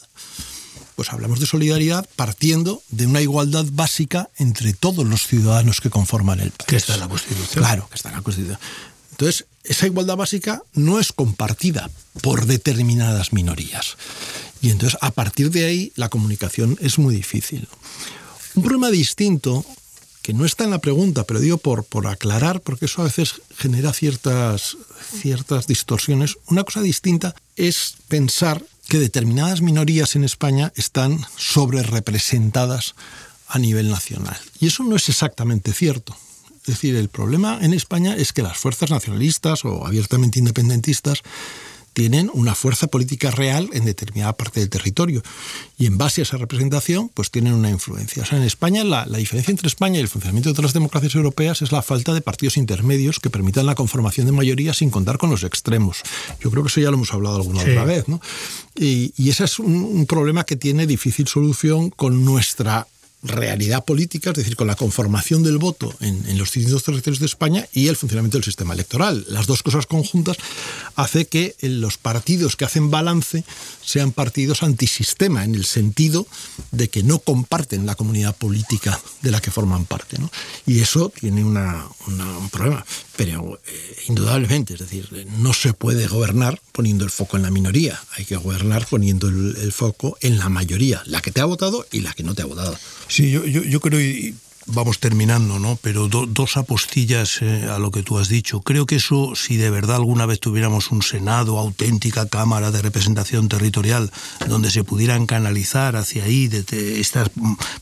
pues 0.96 1.12
hablamos 1.12 1.42
de 1.42 1.46
solidaridad 1.46 2.08
partiendo 2.16 2.82
de 2.90 3.06
una 3.06 3.20
igualdad 3.20 3.66
básica 3.70 4.30
entre 4.38 4.72
todos 4.72 5.06
los 5.06 5.28
ciudadanos 5.28 5.82
que 5.82 5.90
conforman 5.90 6.40
el 6.40 6.52
país. 6.52 6.68
Que 6.68 6.78
está 6.78 6.94
en 6.94 7.02
la 7.02 7.10
Constitución. 7.10 7.66
Claro, 7.66 7.90
que 7.90 7.96
está 7.96 8.08
en 8.08 8.16
la 8.16 8.22
Constitución. 8.22 8.60
Entonces, 9.14 9.46
esa 9.64 9.86
igualdad 9.86 10.18
básica 10.18 10.64
no 10.74 11.00
es 11.00 11.14
compartida 11.14 11.90
por 12.22 12.48
determinadas 12.48 13.32
minorías. 13.32 13.96
Y 14.60 14.72
entonces, 14.72 14.98
a 15.02 15.12
partir 15.12 15.52
de 15.52 15.66
ahí, 15.66 15.92
la 15.96 16.10
comunicación 16.10 16.78
es 16.82 16.98
muy 16.98 17.14
difícil. 17.14 17.68
Un 18.56 18.64
problema 18.64 18.90
distinto, 18.90 19.64
que 20.24 20.34
no 20.34 20.46
está 20.46 20.64
en 20.64 20.72
la 20.72 20.82
pregunta, 20.82 21.26
pero 21.26 21.40
digo 21.40 21.60
por, 21.60 21.84
por 21.84 22.08
aclarar, 22.08 22.62
porque 22.62 22.86
eso 22.86 23.02
a 23.02 23.06
veces 23.06 23.36
genera 23.56 23.94
ciertas, 23.94 24.78
ciertas 25.22 25.68
distorsiones, 25.68 26.38
una 26.48 26.64
cosa 26.64 26.82
distinta 26.82 27.36
es 27.56 27.96
pensar 28.08 28.66
que 28.88 28.98
determinadas 28.98 29.62
minorías 29.62 30.16
en 30.16 30.24
España 30.24 30.74
están 30.76 31.24
sobre 31.38 31.84
representadas 31.84 32.96
a 33.48 33.60
nivel 33.60 33.90
nacional. 33.90 34.40
Y 34.60 34.68
eso 34.68 34.84
no 34.84 34.96
es 34.96 35.08
exactamente 35.08 35.72
cierto. 35.72 36.16
Es 36.64 36.76
decir, 36.76 36.96
el 36.96 37.10
problema 37.10 37.60
en 37.62 37.74
España 37.74 38.16
es 38.16 38.32
que 38.32 38.42
las 38.42 38.58
fuerzas 38.58 38.90
nacionalistas 38.90 39.66
o 39.66 39.86
abiertamente 39.86 40.40
independentistas 40.40 41.24
tienen 41.94 42.30
una 42.34 42.56
fuerza 42.56 42.88
política 42.88 43.32
real 43.32 43.70
en 43.74 43.86
determinada 43.86 44.34
parte 44.34 44.60
del 44.60 44.70
territorio. 44.70 45.22
Y 45.78 45.86
en 45.86 45.98
base 45.98 46.22
a 46.22 46.24
esa 46.24 46.38
representación, 46.38 47.10
pues 47.14 47.32
tienen 47.32 47.54
una 47.54 47.70
influencia. 47.70 48.24
O 48.24 48.26
sea, 48.26 48.38
en 48.38 48.44
España, 48.44 48.84
la, 48.84 49.06
diferencia 49.06 49.52
entre 49.52 49.68
España 49.68 49.98
y 49.98 50.02
el 50.02 50.08
funcionamiento 50.08 50.50
de 50.50 50.54
otras 50.54 50.74
democracias 50.74 51.16
europeas 51.16 51.62
es 51.62 51.72
la 51.72 51.82
falta 51.82 52.14
de 52.14 52.22
partidos 52.22 52.58
intermedios 52.58 53.20
que 53.20 53.30
permitan 53.30 53.66
la 53.66 53.76
conformación 53.76 54.26
de 54.26 54.32
mayoría 54.32 54.74
sin 54.74 54.90
contar 54.90 55.18
con 55.18 55.30
los 55.30 55.44
extremos. 55.44 56.02
Yo 56.42 56.50
creo 56.50 56.64
que 56.64 56.70
eso 56.70 56.82
ya 56.82 56.90
lo 56.90 56.96
hemos 56.96 57.14
hablado 57.14 57.36
alguna 57.36 57.62
otra 57.62 57.86
vez, 57.86 58.08
¿no? 58.08 58.20
Y, 58.76 59.14
ese 59.34 59.46
es 59.46 59.58
un 59.58 60.06
problema 60.06 60.44
que 60.44 60.56
tiene 60.56 60.86
difícil 60.86 61.28
solución 61.28 61.90
con 61.90 62.24
nuestra 62.24 62.88
realidad 63.24 63.86
política, 63.86 64.32
es 64.32 64.36
decir, 64.36 64.56
con 64.56 64.68
la 64.68 64.76
conformación 64.76 65.44
del 65.44 65.58
voto 65.58 65.94
en, 66.02 66.38
los 66.38 66.52
distintos 66.52 66.84
territorios 66.84 67.20
de 67.20 67.26
España 67.26 67.68
y 67.72 67.88
el 67.88 67.96
funcionamiento 67.96 68.38
del 68.38 68.44
sistema 68.44 68.74
electoral. 68.74 69.26
Las 69.30 69.48
dos 69.48 69.64
cosas 69.64 69.86
conjuntas 69.86 70.38
hace 70.96 71.26
que 71.26 71.56
los 71.62 71.98
partidos 71.98 72.56
que 72.56 72.66
hacen 72.66 72.92
balance 72.92 73.44
sean 73.84 74.12
partidos 74.12 74.64
antisistema, 74.64 75.44
en 75.44 75.56
el 75.56 75.66
sentido 75.66 76.28
de 76.72 76.90
que 76.90 77.04
no 77.04 77.20
comparten 77.20 77.86
la 77.86 77.96
comunidad 77.96 78.36
política 78.36 79.00
de 79.22 79.32
la 79.32 79.42
que 79.42 79.52
forman 79.52 79.86
parte. 79.86 80.18
Y 80.66 80.80
eso 80.80 81.10
tiene 81.10 81.44
un 81.44 82.50
problema, 82.52 82.86
pero 83.16 83.60
eh, 83.66 83.96
indudablemente, 84.08 84.74
es 84.74 84.80
decir, 84.80 85.28
no 85.38 85.54
se 85.54 85.74
puede 85.74 86.08
gobernar 86.08 86.60
poniendo 86.72 87.06
el 87.06 87.12
foco 87.12 87.38
en 87.38 87.44
la 87.44 87.52
minoría, 87.52 88.02
hay 88.18 88.26
que 88.26 88.36
gobernar 88.36 88.86
poniendo 88.88 89.28
el 89.30 89.72
foco 89.72 90.18
en 90.22 90.38
la 90.38 90.50
mayoría, 90.50 91.02
la 91.06 91.22
que 91.22 91.32
te 91.32 91.42
ha 91.42 91.46
votado 91.46 91.86
y 91.92 92.02
la 92.02 92.14
que 92.14 92.24
no 92.24 92.36
te 92.36 92.42
ha 92.42 92.46
votado. 92.46 92.78
Sí, 93.14 93.30
yo, 93.30 93.46
yo, 93.46 93.80
creo, 93.80 94.02
y 94.02 94.34
vamos 94.66 95.00
terminando, 95.00 95.60
¿no? 95.60 95.78
Pero 95.82 96.08
dos 96.08 96.58
apostillas 96.58 97.42
eh, 97.42 97.68
a 97.70 97.80
lo 97.80 97.92
que 97.92 98.04
tú 98.04 98.18
has 98.18 98.30
dicho. 98.30 98.62
Creo 98.62 98.86
que 98.86 98.96
eso, 98.96 99.36
si 99.36 99.58
de 99.58 99.70
verdad 99.70 99.98
alguna 99.98 100.26
vez 100.26 100.40
tuviéramos 100.40 100.92
un 100.92 101.02
Senado, 101.02 101.60
auténtica 101.60 102.28
Cámara 102.28 102.72
de 102.72 102.82
Representación 102.82 103.50
Territorial, 103.50 104.12
donde 104.48 104.72
se 104.72 104.84
pudieran 104.84 105.26
canalizar 105.26 105.96
hacia 105.96 106.24
ahí 106.24 106.50
esta 106.72 107.30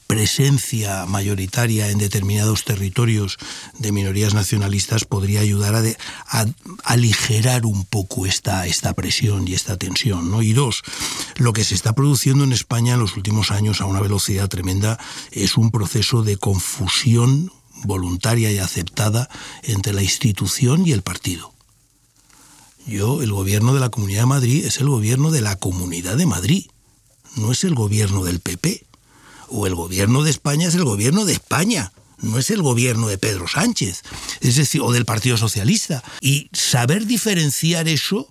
presencia 0.07 1.05
mayoritaria 1.05 1.89
en 1.89 1.97
determinados 1.97 2.63
territorios 2.63 3.37
de 3.77 3.91
minorías 3.91 4.33
nacionalistas, 4.33 5.05
podría 5.05 5.41
ayudar 5.41 5.75
a, 5.75 6.45
aligerar 6.83 7.65
un 7.65 7.85
poco 7.85 8.25
esta, 8.25 8.65
esta 8.65 8.93
presión 8.93 9.47
y 9.47 9.53
esta 9.53 9.77
tensión, 9.77 10.31
¿no? 10.31 10.41
Y 10.41 10.53
dos, 10.53 10.81
lo 11.37 11.53
que 11.53 11.63
se 11.63 11.75
está 11.75 11.93
produciendo 11.93 12.43
en 12.43 12.53
España 12.53 12.93
en 12.93 12.99
los 12.99 13.17
últimos 13.17 13.51
años 13.51 13.81
a 13.81 13.85
una 13.85 13.99
velocidad 13.99 14.47
tremenda 14.47 14.99
es 15.31 15.57
un 15.57 15.71
proceso 15.71 16.23
de 16.23 16.37
confusión 16.37 16.70
fusión 16.71 17.51
voluntaria 17.83 18.51
y 18.51 18.57
aceptada 18.57 19.29
entre 19.63 19.93
la 19.93 20.01
institución 20.01 20.87
y 20.87 20.93
el 20.93 21.01
partido. 21.01 21.53
Yo, 22.87 23.21
el 23.21 23.31
gobierno 23.31 23.73
de 23.73 23.79
la 23.79 23.89
Comunidad 23.89 24.21
de 24.21 24.27
Madrid 24.27 24.65
es 24.65 24.77
el 24.79 24.87
gobierno 24.87 25.31
de 25.31 25.41
la 25.41 25.57
Comunidad 25.57 26.15
de 26.17 26.25
Madrid, 26.25 26.65
no 27.35 27.51
es 27.51 27.63
el 27.63 27.75
gobierno 27.75 28.23
del 28.23 28.39
PP. 28.39 28.85
O 29.53 29.67
el 29.67 29.75
gobierno 29.75 30.23
de 30.23 30.31
España 30.31 30.69
es 30.69 30.75
el 30.75 30.85
gobierno 30.85 31.25
de 31.25 31.33
España, 31.33 31.91
no 32.19 32.37
es 32.37 32.49
el 32.51 32.61
gobierno 32.61 33.09
de 33.09 33.17
Pedro 33.17 33.49
Sánchez, 33.49 34.01
es 34.39 34.55
decir, 34.55 34.79
o 34.79 34.93
del 34.93 35.03
Partido 35.03 35.35
Socialista. 35.35 36.01
Y 36.21 36.49
saber 36.53 37.05
diferenciar 37.05 37.89
eso 37.89 38.30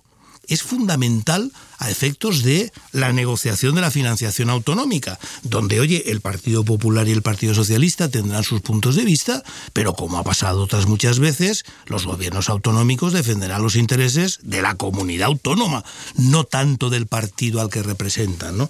es 0.51 0.63
fundamental 0.63 1.51
a 1.77 1.89
efectos 1.89 2.43
de 2.43 2.71
la 2.91 3.13
negociación 3.13 3.73
de 3.73 3.81
la 3.81 3.89
financiación 3.89 4.49
autonómica, 4.49 5.17
donde, 5.43 5.79
oye, 5.79 6.11
el 6.11 6.21
Partido 6.21 6.63
Popular 6.63 7.07
y 7.07 7.11
el 7.11 7.21
Partido 7.21 7.55
Socialista 7.55 8.09
tendrán 8.09 8.43
sus 8.43 8.61
puntos 8.61 8.95
de 8.95 9.05
vista, 9.05 9.43
pero 9.73 9.93
como 9.93 10.17
ha 10.17 10.23
pasado 10.23 10.61
otras 10.61 10.87
muchas 10.87 11.19
veces, 11.19 11.63
los 11.85 12.05
gobiernos 12.05 12.49
autonómicos 12.49 13.13
defenderán 13.13 13.63
los 13.63 13.77
intereses 13.77 14.39
de 14.43 14.61
la 14.61 14.75
comunidad 14.75 15.27
autónoma, 15.27 15.83
no 16.17 16.43
tanto 16.43 16.89
del 16.89 17.07
partido 17.07 17.61
al 17.61 17.69
que 17.69 17.81
representan. 17.81 18.57
¿no? 18.57 18.69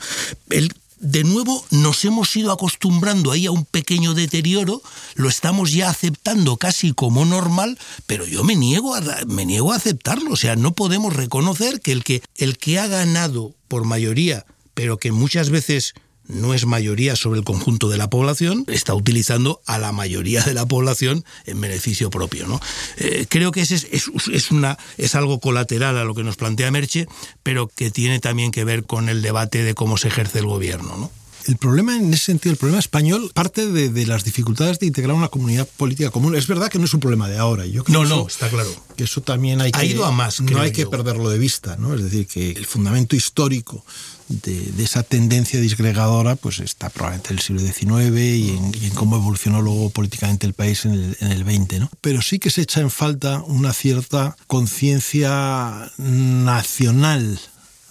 El 0.49 0.73
de 1.01 1.23
nuevo 1.23 1.65
nos 1.71 2.05
hemos 2.05 2.35
ido 2.35 2.51
acostumbrando 2.51 3.31
ahí 3.31 3.47
a 3.47 3.51
un 3.51 3.65
pequeño 3.65 4.13
deterioro, 4.13 4.81
lo 5.15 5.29
estamos 5.29 5.73
ya 5.73 5.89
aceptando 5.89 6.57
casi 6.57 6.93
como 6.93 7.25
normal, 7.25 7.77
pero 8.05 8.25
yo 8.25 8.43
me 8.43 8.55
niego 8.55 8.95
a, 8.95 9.01
me 9.27 9.45
niego 9.45 9.73
a 9.73 9.77
aceptarlo. 9.77 10.31
O 10.31 10.35
sea, 10.35 10.55
no 10.55 10.73
podemos 10.73 11.15
reconocer 11.15 11.81
que 11.81 11.91
el, 11.91 12.03
que 12.03 12.21
el 12.35 12.57
que 12.57 12.79
ha 12.79 12.87
ganado 12.87 13.55
por 13.67 13.83
mayoría, 13.83 14.45
pero 14.75 14.97
que 14.97 15.11
muchas 15.11 15.49
veces 15.49 15.95
no 16.31 16.53
es 16.53 16.65
mayoría 16.65 17.15
sobre 17.15 17.39
el 17.39 17.45
conjunto 17.45 17.89
de 17.89 17.97
la 17.97 18.09
población, 18.09 18.65
está 18.67 18.93
utilizando 18.93 19.61
a 19.65 19.77
la 19.77 19.91
mayoría 19.91 20.43
de 20.43 20.53
la 20.53 20.65
población 20.65 21.23
en 21.45 21.61
beneficio 21.61 22.09
propio. 22.09 22.47
¿no? 22.47 22.59
Eh, 22.97 23.25
creo 23.29 23.51
que 23.51 23.61
ese 23.61 23.75
es, 23.75 23.87
es, 24.31 24.51
una, 24.51 24.77
es 24.97 25.15
algo 25.15 25.39
colateral 25.39 25.97
a 25.97 26.03
lo 26.03 26.15
que 26.15 26.23
nos 26.23 26.37
plantea 26.37 26.71
Merche, 26.71 27.07
pero 27.43 27.67
que 27.67 27.91
tiene 27.91 28.19
también 28.19 28.51
que 28.51 28.63
ver 28.63 28.85
con 28.85 29.09
el 29.09 29.21
debate 29.21 29.63
de 29.63 29.73
cómo 29.73 29.97
se 29.97 30.07
ejerce 30.07 30.39
el 30.39 30.45
gobierno. 30.45 30.97
¿no? 30.97 31.20
El 31.47 31.57
problema 31.57 31.95
en 31.95 32.13
ese 32.13 32.25
sentido, 32.25 32.51
el 32.51 32.57
problema 32.57 32.79
español, 32.79 33.31
parte 33.33 33.67
de, 33.67 34.05
las 34.05 34.23
dificultades 34.23 34.79
de 34.79 34.85
integrar 34.85 35.15
una 35.15 35.27
comunidad 35.27 35.67
política 35.77 36.09
común. 36.09 36.35
Es 36.35 36.47
verdad 36.47 36.69
que 36.69 36.79
no 36.79 36.85
es 36.85 36.93
un 36.93 36.99
problema 36.99 37.27
de 37.29 37.37
ahora. 37.37 37.65
Yo 37.65 37.83
creo 37.83 38.03
no, 38.03 38.09
no, 38.09 38.27
está 38.27 38.49
claro. 38.49 38.69
Que 38.95 39.05
eso 39.05 39.21
también 39.21 39.61
hay 39.61 39.71
ha 39.73 39.79
que. 39.79 39.87
ido 39.87 40.05
a 40.05 40.11
más. 40.11 40.41
No 40.41 40.61
hay 40.61 40.71
que 40.71 40.85
perderlo 40.85 41.29
de 41.29 41.37
vista, 41.37 41.77
¿no? 41.77 41.93
Es 41.93 42.03
decir, 42.03 42.27
que 42.27 42.51
el 42.51 42.65
fundamento 42.65 43.15
histórico 43.15 43.83
de, 44.27 44.83
esa 44.83 45.03
tendencia 45.03 45.59
disgregadora 45.59 46.35
pues 46.35 46.59
está 46.59 46.89
probablemente 46.89 47.29
en 47.29 47.37
el 47.37 47.43
siglo 47.43 47.61
XIX 47.61 48.19
y 48.19 48.85
en, 48.85 48.91
cómo 48.95 49.17
evolucionó 49.17 49.61
luego 49.61 49.89
políticamente 49.89 50.47
el 50.47 50.53
país 50.53 50.85
en 50.85 50.93
el, 50.93 51.17
en 51.19 51.31
el 51.31 51.43
20. 51.43 51.79
¿no? 51.79 51.89
Pero 52.01 52.21
sí 52.21 52.39
que 52.39 52.49
se 52.49 52.61
echa 52.61 52.81
en 52.81 52.89
falta 52.89 53.41
una 53.41 53.73
cierta 53.73 54.37
conciencia 54.47 55.91
nacional 55.97 57.39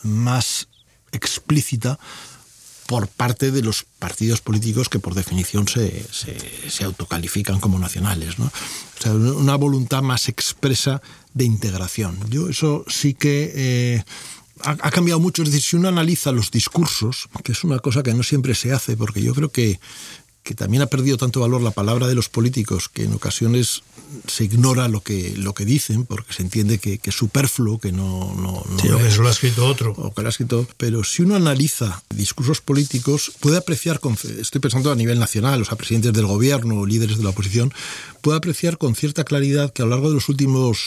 más 0.03 0.69
explícita 1.13 1.99
por 2.91 3.07
parte 3.07 3.53
de 3.53 3.63
los 3.63 3.87
partidos 4.01 4.41
políticos 4.41 4.89
que 4.89 4.99
por 4.99 5.15
definición 5.15 5.69
se, 5.69 6.05
se, 6.11 6.83
autocalifican 6.85 7.61
como 7.61 7.79
nacionales. 7.79 8.37
O 8.41 8.51
sea, 8.99 9.13
una 9.13 9.55
voluntad 9.55 10.03
más 10.03 10.29
expresa 10.29 11.01
de 11.33 11.45
integración. 11.45 12.19
Yo 12.29 12.49
eso 12.49 12.85
sí 12.89 13.15
que... 13.15 13.53
Eh, 13.55 14.03
ha, 14.65 14.91
cambiado 14.91 15.21
mucho. 15.21 15.45
Es 15.45 15.51
decir, 15.51 15.63
si 15.63 15.77
uno 15.77 15.87
analiza 15.87 16.33
los 16.33 16.51
discursos, 16.51 17.29
que 17.45 17.53
es 17.53 17.63
una 17.63 17.79
cosa 17.79 18.03
que 18.03 18.13
no 18.13 18.25
siempre 18.25 18.57
se 18.57 18.73
hace, 18.73 18.97
porque 18.97 19.23
yo 19.23 19.37
creo 19.37 19.51
que, 19.51 19.79
que 20.43 20.55
también 20.55 20.83
ha 20.83 20.87
perdido 20.87 21.17
tanto 21.17 21.41
valor 21.41 21.61
la 21.61 21.71
palabra 21.71 22.07
de 22.07 22.15
los 22.15 22.29
políticos 22.29 22.89
que 22.89 23.05
en 23.05 23.13
ocasiones 23.13 23.83
se 24.27 24.45
ignora 24.45 24.89
lo 24.89 25.03
que, 25.03 25.35
lo 25.37 25.55
que 25.55 25.65
dicen 25.65 26.07
porque 26.07 26.33
se 26.33 26.43
entiende 26.43 26.79
que, 26.79 26.99
que 26.99 27.11
es 27.11 27.17
superfluo, 27.17 27.79
que 27.79 27.93
no... 27.93 28.35
no, 28.35 28.65
sí, 28.81 28.89
o 28.89 28.99
que 28.99 29.09
eso 29.09 29.23
lo 29.23 29.29
ha 29.29 29.33
escrito 29.33 29.67
otro. 29.67 29.93
O 29.97 30.13
que 30.13 30.23
lo 30.23 30.29
ha 30.29 30.31
escrito... 30.31 30.67
Pero 30.77 31.05
si 31.05 31.23
uno 31.23 31.37
analiza 31.37 32.03
discursos 32.15 32.61
políticos, 32.61 33.33
puede 33.41 33.59
apreciar, 33.59 34.01
con, 34.01 34.17
estoy 34.39 34.61
pensando 34.61 34.91
a 34.91 34.97
nivel 34.97 35.19
nacional, 35.19 35.63
o 35.63 35.65
sea, 35.65 35.77
presidentes 35.77 36.13
del 36.13 36.27
gobierno 36.27 36.81
o 36.81 36.87
líderes 36.87 37.19
de 37.19 37.25
la 37.25 37.31
oposición, 37.31 37.73
puede 38.21 38.39
apreciar 38.39 38.79
con 38.79 38.95
cierta 38.95 39.25
claridad 39.25 39.73
que 39.73 39.83
a 39.83 39.85
lo 39.85 39.91
largo 39.91 40.09
de 40.09 40.15
los 40.15 40.29
últimos 40.29 40.81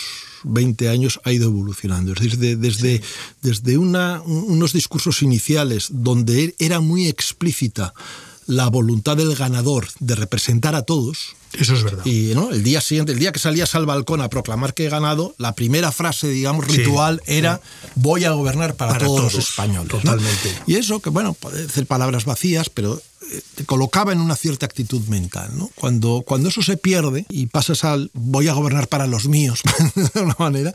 20 0.44 0.90
años 0.90 1.20
ha 1.24 1.32
ido 1.32 1.46
evolucionando. 1.46 2.14
Es 2.14 2.20
decir, 2.20 2.58
desde, 2.58 3.02
desde 3.42 3.78
una, 3.78 4.22
unos 4.24 4.74
discursos 4.74 5.22
iniciales 5.22 5.88
donde 5.92 6.56
era 6.60 6.80
muy 6.80 7.08
explícita 7.08 7.94
la 8.46 8.68
voluntad 8.70 9.18
del 9.18 9.36
ganador 9.36 9.88
de 10.00 10.16
representar 10.16 10.76
a 10.76 10.84
todos. 10.84 11.36
Eso 11.54 11.76
es 11.76 11.84
verdad. 11.84 12.06
Y 12.06 12.32
¿no? 12.34 12.52
el 12.52 12.64
día 12.64 12.82
siguiente, 12.82 13.12
el 13.12 13.20
día 13.20 13.32
que 13.32 13.40
salías 13.40 13.76
al 13.76 13.86
balcón 13.86 14.22
a 14.22 14.30
proclamar 14.30 14.74
que 14.74 14.86
he 14.86 14.90
ganado, 14.90 15.36
la 15.38 15.54
primera 15.54 15.92
frase, 15.92 16.28
digamos, 16.28 16.68
ritual 16.68 17.22
era 17.28 17.62
voy 17.96 18.24
a 18.24 18.32
gobernar 18.32 18.76
para, 18.76 18.98
todos, 18.98 19.34
los 19.34 19.50
españoles. 19.50 19.90
Totalmente. 19.90 20.56
Y 20.66 20.76
eso, 20.76 21.00
que 21.00 21.10
bueno, 21.10 21.34
puede 21.34 21.70
ser 21.70 21.86
palabras 21.86 22.26
vacías, 22.26 22.70
pero 22.70 23.02
te 23.56 23.66
colocaba 23.66 24.12
en 24.12 24.22
una 24.22 24.36
cierta 24.36 24.66
actitud 24.66 25.02
mental. 25.08 25.52
¿no? 25.56 25.70
Cuando, 25.76 26.24
cuando 26.26 26.50
eso 26.50 26.62
se 26.62 26.78
pierde 26.78 27.26
y 27.30 27.48
pasas 27.48 27.84
al 27.84 28.12
voy 28.14 28.48
a 28.48 28.54
gobernar 28.54 28.88
para 28.88 29.08
los 29.08 29.28
míos, 29.28 29.62
de 30.14 30.22
una 30.22 30.36
manera, 30.40 30.74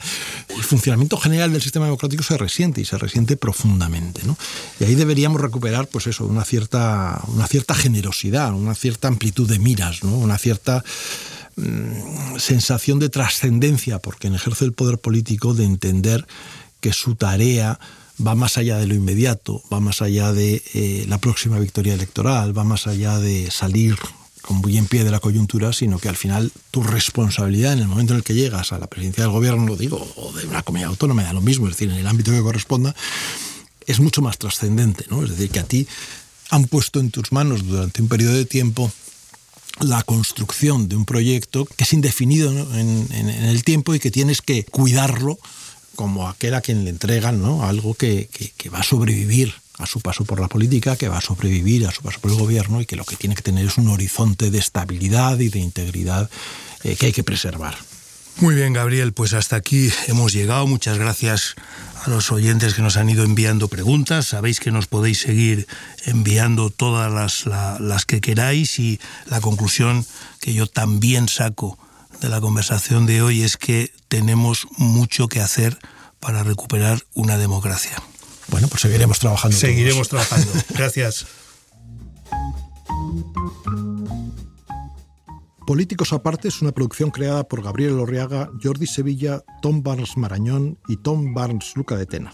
el 0.48 0.62
funcionamiento 0.62 1.16
general 1.16 1.52
del 1.52 1.62
sistema 1.62 1.86
democrático 1.86 2.22
se 2.22 2.36
resiente 2.36 2.80
y 2.80 2.84
se 2.84 2.98
resiente 2.98 3.36
profundamente. 3.36 4.22
¿no? 4.24 4.36
Y 4.80 4.84
ahí 4.84 4.94
deberíamos 4.94 5.40
recuperar 5.40 5.86
pues 5.88 6.06
eso, 6.06 6.26
una, 6.26 6.44
cierta, 6.44 7.22
una 7.28 7.46
cierta 7.46 7.74
generosidad, 7.74 8.52
una 8.52 8.74
cierta 8.74 9.08
amplitud 9.08 9.48
de 9.48 9.58
miras, 9.58 10.02
¿no? 10.04 10.16
una 10.16 10.38
cierta 10.38 10.84
mm, 11.56 12.38
sensación 12.38 12.98
de 12.98 13.08
trascendencia, 13.08 13.98
porque 13.98 14.28
en 14.28 14.34
ejerce 14.34 14.64
el 14.64 14.72
poder 14.72 14.98
político, 14.98 15.54
de 15.54 15.64
entender 15.64 16.26
que 16.80 16.92
su 16.92 17.14
tarea 17.14 17.78
va 18.24 18.34
más 18.34 18.58
allá 18.58 18.78
de 18.78 18.86
lo 18.86 18.94
inmediato, 18.94 19.62
va 19.72 19.80
más 19.80 20.02
allá 20.02 20.32
de 20.32 20.62
eh, 20.74 21.04
la 21.08 21.18
próxima 21.18 21.58
victoria 21.58 21.94
electoral, 21.94 22.56
va 22.56 22.64
más 22.64 22.86
allá 22.86 23.18
de 23.18 23.50
salir 23.50 23.96
con 24.42 24.58
muy 24.58 24.78
en 24.78 24.86
pie 24.86 25.04
de 25.04 25.10
la 25.10 25.20
coyuntura, 25.20 25.72
sino 25.72 25.98
que 25.98 26.08
al 26.08 26.16
final 26.16 26.50
tu 26.70 26.82
responsabilidad 26.82 27.74
en 27.74 27.80
el 27.80 27.88
momento 27.88 28.14
en 28.14 28.18
el 28.18 28.24
que 28.24 28.34
llegas 28.34 28.72
a 28.72 28.78
la 28.78 28.86
presidencia 28.86 29.24
del 29.24 29.32
gobierno, 29.32 29.66
lo 29.66 29.76
digo, 29.76 30.06
o 30.16 30.32
de 30.32 30.46
una 30.46 30.62
comunidad 30.62 30.90
autónoma, 30.90 31.22
da 31.22 31.32
lo 31.32 31.42
mismo, 31.42 31.66
es 31.66 31.74
decir, 31.74 31.90
en 31.90 31.98
el 31.98 32.06
ámbito 32.06 32.30
que 32.30 32.40
corresponda, 32.40 32.94
es 33.86 34.00
mucho 34.00 34.22
más 34.22 34.38
trascendente, 34.38 35.04
¿no? 35.10 35.22
Es 35.22 35.30
decir, 35.30 35.50
que 35.50 35.60
a 35.60 35.64
ti 35.64 35.86
han 36.50 36.64
puesto 36.66 37.00
en 37.00 37.10
tus 37.10 37.32
manos 37.32 37.66
durante 37.66 38.00
un 38.00 38.08
periodo 38.08 38.34
de 38.34 38.44
tiempo 38.44 38.90
la 39.80 40.02
construcción 40.02 40.88
de 40.88 40.96
un 40.96 41.04
proyecto 41.04 41.64
que 41.64 41.84
es 41.84 41.92
indefinido 41.92 42.50
en, 42.74 43.06
el 43.12 43.64
tiempo 43.64 43.94
y 43.94 44.00
que 44.00 44.10
tienes 44.10 44.42
que 44.42 44.64
cuidarlo 44.64 45.38
como 45.98 46.28
aquel 46.28 46.54
a 46.54 46.60
quien 46.60 46.84
le 46.84 46.90
entregan 46.90 47.42
¿no? 47.42 47.64
algo 47.64 47.92
que, 47.92 48.28
va 48.72 48.78
a 48.78 48.82
sobrevivir 48.84 49.52
a 49.78 49.86
su 49.86 50.00
paso 50.00 50.24
por 50.24 50.38
la 50.38 50.46
política, 50.46 50.94
que 50.94 51.08
va 51.08 51.18
a 51.18 51.20
sobrevivir 51.20 51.88
a 51.88 51.90
su 51.90 52.02
paso 52.02 52.20
por 52.20 52.30
el 52.30 52.36
gobierno 52.36 52.80
y 52.80 52.86
que 52.86 52.94
lo 52.94 53.04
que 53.04 53.16
tiene 53.16 53.34
que 53.34 53.42
tener 53.42 53.66
es 53.66 53.78
un 53.78 53.88
horizonte 53.88 54.52
de 54.52 54.58
estabilidad 54.58 55.40
y 55.40 55.48
de 55.48 55.58
integridad 55.58 56.30
eh, 56.84 56.94
que 56.94 57.06
hay 57.06 57.12
que 57.12 57.24
preservar. 57.24 57.76
Muy 58.36 58.54
bien, 58.54 58.74
Gabriel, 58.74 59.12
pues 59.12 59.32
hasta 59.32 59.56
aquí 59.56 59.90
hemos 60.06 60.32
llegado. 60.32 60.68
Muchas 60.68 60.98
gracias 60.98 61.56
a 62.04 62.10
los 62.10 62.30
oyentes 62.30 62.74
que 62.74 62.82
nos 62.82 62.96
han 62.96 63.10
ido 63.10 63.24
enviando 63.24 63.66
preguntas. 63.66 64.26
Sabéis 64.26 64.60
que 64.60 64.70
nos 64.70 64.86
podéis 64.86 65.18
seguir 65.18 65.66
enviando 66.06 66.70
todas 66.70 67.12
las, 67.12 67.46
las 67.80 68.06
que 68.06 68.20
queráis 68.20 68.78
y 68.78 69.00
la 69.26 69.40
conclusión 69.40 70.06
que 70.40 70.54
yo 70.54 70.68
también 70.68 71.28
saco 71.28 71.76
de 72.20 72.28
la 72.28 72.40
conversación 72.40 73.06
de 73.06 73.22
hoy 73.22 73.42
es 73.42 73.56
que 73.56 73.92
tenemos 74.08 74.66
mucho 74.76 75.28
que 75.28 75.40
hacer 75.40 75.78
para 76.20 76.42
recuperar 76.42 77.02
una 77.14 77.38
democracia. 77.38 78.02
Bueno, 78.48 78.68
pues 78.68 78.82
seguiremos 78.82 79.18
trabajando. 79.18 79.56
Seguiremos 79.56 80.08
trabajando. 80.08 80.50
Gracias. 80.70 81.26
Políticos 85.66 86.14
aparte 86.14 86.48
es 86.48 86.62
una 86.62 86.72
producción 86.72 87.10
creada 87.10 87.44
por 87.44 87.62
Gabriel 87.62 87.98
Orriaga, 87.98 88.48
Jordi 88.62 88.86
Sevilla, 88.86 89.44
Tom 89.60 89.82
Barnes 89.82 90.16
Marañón 90.16 90.78
y 90.88 90.96
Tom 90.96 91.34
Barnes 91.34 91.72
Luca 91.76 91.96
de 91.96 92.06
Tena. 92.06 92.32